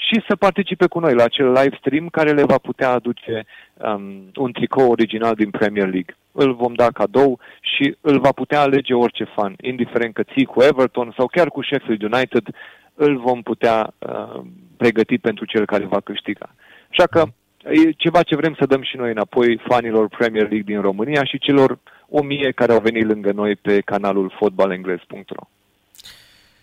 [0.07, 3.45] și să participe cu noi la acel live stream care le va putea aduce
[3.75, 6.17] um, un tricou original din Premier League.
[6.33, 10.63] Îl vom da cadou și îl va putea alege orice fan, indiferent că ții cu
[10.63, 12.49] Everton sau chiar cu Sheffield United,
[12.95, 14.41] îl vom putea uh,
[14.77, 16.55] pregăti pentru cel care va câștiga.
[16.91, 17.25] Așa că
[17.65, 21.39] e ceva ce vrem să dăm și noi înapoi fanilor Premier League din România și
[21.39, 21.79] celor
[22.09, 25.49] o mie care au venit lângă noi pe canalul fotbalengles.ro.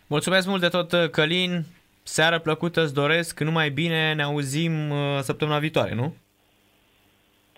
[0.07, 1.65] Mulțumesc mult de tot, Călin.
[2.07, 6.15] Seară plăcută îți doresc, numai bine, ne auzim uh, săptămâna viitoare, nu?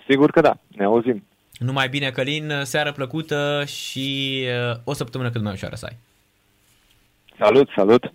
[0.08, 1.28] Sigur că da, ne auzim.
[1.60, 4.40] Numai bine, Călin, seară plăcută și
[4.72, 5.98] uh, o săptămână cât mai ușoară să ai.
[7.38, 8.14] Salut, salut!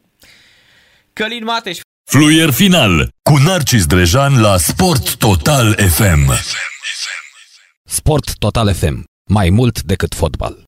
[1.12, 1.78] Călin Mateș,
[2.11, 6.32] Fluier final cu Narcis Drejan la Sport Total FM.
[7.85, 9.05] Sport Total FM.
[9.31, 10.65] Mai mult decât fotbal.